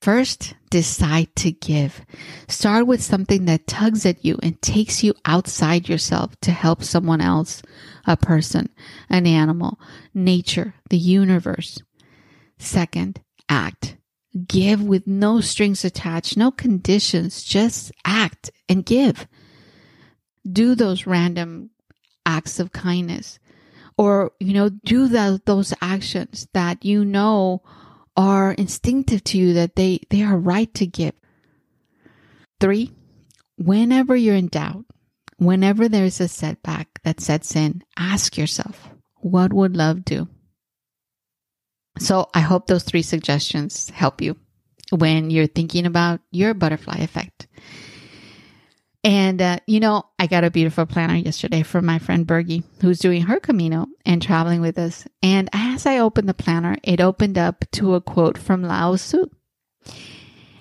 First, 0.00 0.54
decide 0.70 1.34
to 1.36 1.50
give. 1.50 2.04
Start 2.48 2.86
with 2.86 3.02
something 3.02 3.44
that 3.46 3.66
tugs 3.66 4.06
at 4.06 4.24
you 4.24 4.38
and 4.42 4.60
takes 4.62 5.02
you 5.02 5.14
outside 5.24 5.88
yourself 5.88 6.38
to 6.40 6.52
help 6.52 6.82
someone 6.82 7.20
else, 7.20 7.62
a 8.06 8.16
person, 8.16 8.68
an 9.10 9.26
animal, 9.26 9.78
nature, 10.14 10.74
the 10.88 10.98
universe. 10.98 11.82
Second, 12.58 13.20
act. 13.48 13.96
Give 14.46 14.82
with 14.82 15.06
no 15.06 15.40
strings 15.40 15.84
attached, 15.84 16.36
no 16.36 16.50
conditions, 16.50 17.42
just 17.42 17.90
act 18.04 18.50
and 18.68 18.84
give. 18.84 19.26
Do 20.50 20.74
those 20.74 21.06
random 21.06 21.70
acts 22.26 22.60
of 22.60 22.72
kindness 22.72 23.38
or, 23.96 24.32
you 24.38 24.52
know, 24.52 24.68
do 24.68 25.08
the, 25.08 25.42
those 25.44 25.74
actions 25.80 26.46
that 26.54 26.84
you 26.84 27.04
know 27.04 27.62
are 28.16 28.52
instinctive 28.52 29.24
to 29.24 29.38
you 29.38 29.54
that 29.54 29.76
they, 29.76 30.00
they 30.10 30.22
are 30.22 30.36
right 30.36 30.72
to 30.74 30.86
give. 30.86 31.14
Three, 32.60 32.92
whenever 33.56 34.14
you're 34.14 34.36
in 34.36 34.48
doubt, 34.48 34.84
whenever 35.38 35.88
there's 35.88 36.20
a 36.20 36.28
setback 36.28 37.00
that 37.04 37.20
sets 37.20 37.56
in, 37.56 37.82
ask 37.96 38.36
yourself, 38.36 38.90
what 39.16 39.52
would 39.52 39.76
love 39.76 40.04
do? 40.04 40.28
So 41.98 42.28
I 42.34 42.40
hope 42.40 42.66
those 42.66 42.84
three 42.84 43.02
suggestions 43.02 43.90
help 43.90 44.20
you 44.20 44.36
when 44.90 45.30
you're 45.30 45.46
thinking 45.46 45.86
about 45.86 46.20
your 46.30 46.54
butterfly 46.54 46.98
effect. 46.98 47.46
And, 49.04 49.40
uh, 49.40 49.58
you 49.66 49.80
know, 49.80 50.04
I 50.18 50.26
got 50.26 50.44
a 50.44 50.50
beautiful 50.50 50.84
planner 50.84 51.14
yesterday 51.14 51.62
from 51.62 51.86
my 51.86 51.98
friend 51.98 52.26
Bergie, 52.26 52.64
who's 52.82 52.98
doing 52.98 53.22
her 53.22 53.38
Camino 53.38 53.86
and 54.04 54.20
traveling 54.20 54.60
with 54.60 54.78
us. 54.78 55.06
And 55.22 55.48
as 55.52 55.86
I 55.86 55.98
opened 55.98 56.28
the 56.28 56.34
planner, 56.34 56.76
it 56.82 57.00
opened 57.00 57.38
up 57.38 57.64
to 57.72 57.94
a 57.94 58.00
quote 58.00 58.36
from 58.36 58.62
Lao 58.62 58.96
Tzu. 58.96 59.26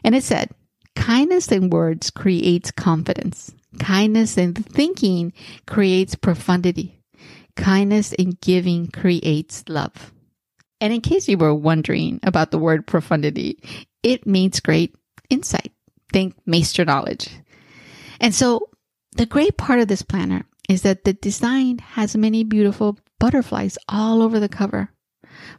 And 0.04 0.16
it 0.16 0.24
said, 0.24 0.52
kindness 0.96 1.52
in 1.52 1.70
words 1.70 2.12
creates 2.12 2.72
confidence. 2.72 3.54
Kindness 3.80 4.38
in 4.38 4.54
thinking 4.54 5.34
creates 5.66 6.16
profundity. 6.16 7.02
Kindness 7.56 8.14
in 8.14 8.38
giving 8.40 8.88
creates 8.88 9.64
love. 9.68 10.14
And 10.80 10.94
in 10.94 11.02
case 11.02 11.28
you 11.28 11.38
were 11.38 11.54
wondering 11.54 12.20
about 12.24 12.52
the 12.52 12.60
word 12.60 12.86
profundity, 12.86 13.60
it 14.04 14.28
means 14.28 14.60
great 14.60 14.96
insight. 15.30 15.72
Think 16.14 16.36
master 16.46 16.86
knowledge. 16.86 17.30
And 18.20 18.34
so 18.34 18.70
the 19.14 19.26
great 19.26 19.58
part 19.58 19.80
of 19.80 19.88
this 19.88 20.02
planner 20.02 20.46
is 20.70 20.84
that 20.84 21.04
the 21.04 21.14
design 21.14 21.80
has 21.80 22.16
many 22.16 22.44
beautiful 22.44 22.98
butterflies 23.20 23.78
all 23.88 24.22
over 24.22 24.40
the 24.40 24.50
cover. 24.50 24.90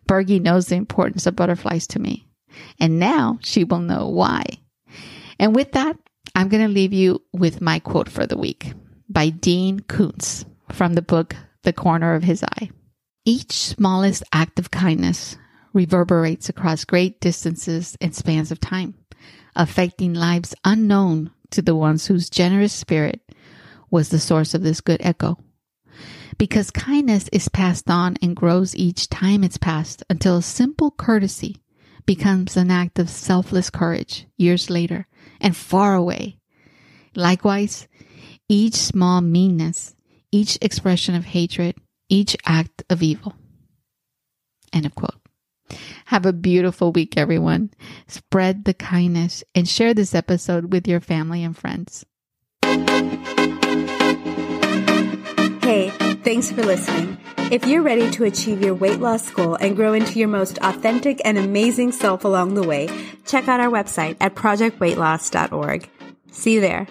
Bergie 0.09 0.41
knows 0.41 0.67
the 0.67 0.77
importance 0.77 1.27
of 1.27 1.37
butterflies 1.37 1.87
to 1.89 1.99
me. 1.99 2.27
And 2.79 2.99
now 2.99 3.39
she 3.43 3.65
will 3.65 3.81
know 3.81 4.09
why. 4.09 4.45
And 5.39 5.55
with 5.55 5.73
that, 5.73 5.97
I'm 6.35 6.49
going 6.49 6.67
to 6.67 6.73
leave 6.73 6.93
you 6.93 7.23
with 7.33 7.61
my 7.61 7.79
quote 7.79 8.09
for 8.09 8.27
the 8.27 8.39
week 8.39 8.73
by 9.09 9.31
Dean 9.31 9.81
Koontz 9.81 10.45
from 10.73 10.95
the 10.95 11.03
book 11.03 11.35
The 11.63 11.73
Corner 11.73 12.15
of 12.15 12.23
His 12.23 12.43
Eye. 12.43 12.71
Each 13.29 13.53
smallest 13.53 14.23
act 14.33 14.59
of 14.59 14.71
kindness 14.71 15.37
reverberates 15.75 16.49
across 16.49 16.87
great 16.87 17.21
distances 17.21 17.95
and 18.01 18.17
spans 18.17 18.51
of 18.51 18.59
time, 18.59 18.95
affecting 19.55 20.14
lives 20.14 20.55
unknown 20.64 21.31
to 21.51 21.61
the 21.61 21.77
ones 21.77 22.07
whose 22.07 22.31
generous 22.31 22.73
spirit 22.73 23.21
was 23.91 24.09
the 24.09 24.19
source 24.19 24.55
of 24.55 24.62
this 24.62 24.81
good 24.81 25.03
echo. 25.03 25.37
Because 26.38 26.71
kindness 26.71 27.29
is 27.31 27.51
passed 27.51 27.91
on 27.91 28.17
and 28.23 28.35
grows 28.35 28.75
each 28.75 29.11
time 29.11 29.45
it's 29.45 29.59
passed 29.59 30.03
until 30.09 30.38
a 30.38 30.43
simple 30.43 30.91
courtesy 30.91 31.61
becomes 32.07 32.57
an 32.57 32.71
act 32.71 32.99
of 32.99 33.11
selfless 33.11 33.69
courage 33.69 34.27
years 34.38 34.71
later 34.71 35.07
and 35.38 35.55
far 35.55 35.95
away. 35.95 36.38
Likewise, 37.14 37.88
each 38.49 38.77
small 38.77 39.21
meanness, 39.21 39.95
each 40.33 40.57
expression 40.62 41.14
of 41.14 41.27
hatred, 41.27 41.77
each 42.09 42.37
act 42.44 42.83
of 42.90 43.03
evil. 43.03 43.35
End 44.73 44.87
of 44.87 44.94
quote. 44.94 45.14
Have 46.07 46.25
a 46.25 46.33
beautiful 46.33 46.92
week, 46.92 47.16
everyone. 47.16 47.71
Spread 48.07 48.64
the 48.64 48.75
kindness 48.75 49.44
and 49.55 49.68
share 49.68 49.94
this 49.94 50.14
episode 50.14 50.73
with 50.73 50.88
your 50.88 51.01
family 51.01 51.44
and 51.44 51.57
friends. 51.57 52.07
Hey, 55.62 55.90
thanks 56.25 56.51
for 56.51 56.64
listening. 56.64 57.18
If 57.51 57.66
you're 57.66 57.83
ready 57.83 58.11
to 58.12 58.25
achieve 58.25 58.62
your 58.62 58.75
weight 58.75 59.01
loss 59.01 59.31
goal 59.31 59.55
and 59.55 59.77
grow 59.77 59.92
into 59.92 60.18
your 60.18 60.29
most 60.29 60.59
authentic 60.62 61.21
and 61.25 61.37
amazing 61.38 61.92
self 61.92 62.25
along 62.25 62.55
the 62.55 62.66
way, 62.66 62.88
check 63.27 63.49
out 63.49 63.61
our 63.61 63.71
website 63.71 64.16
at 64.21 64.35
projectweightloss.org. 64.35 65.88
See 66.31 66.55
you 66.55 66.61
there. 66.61 66.87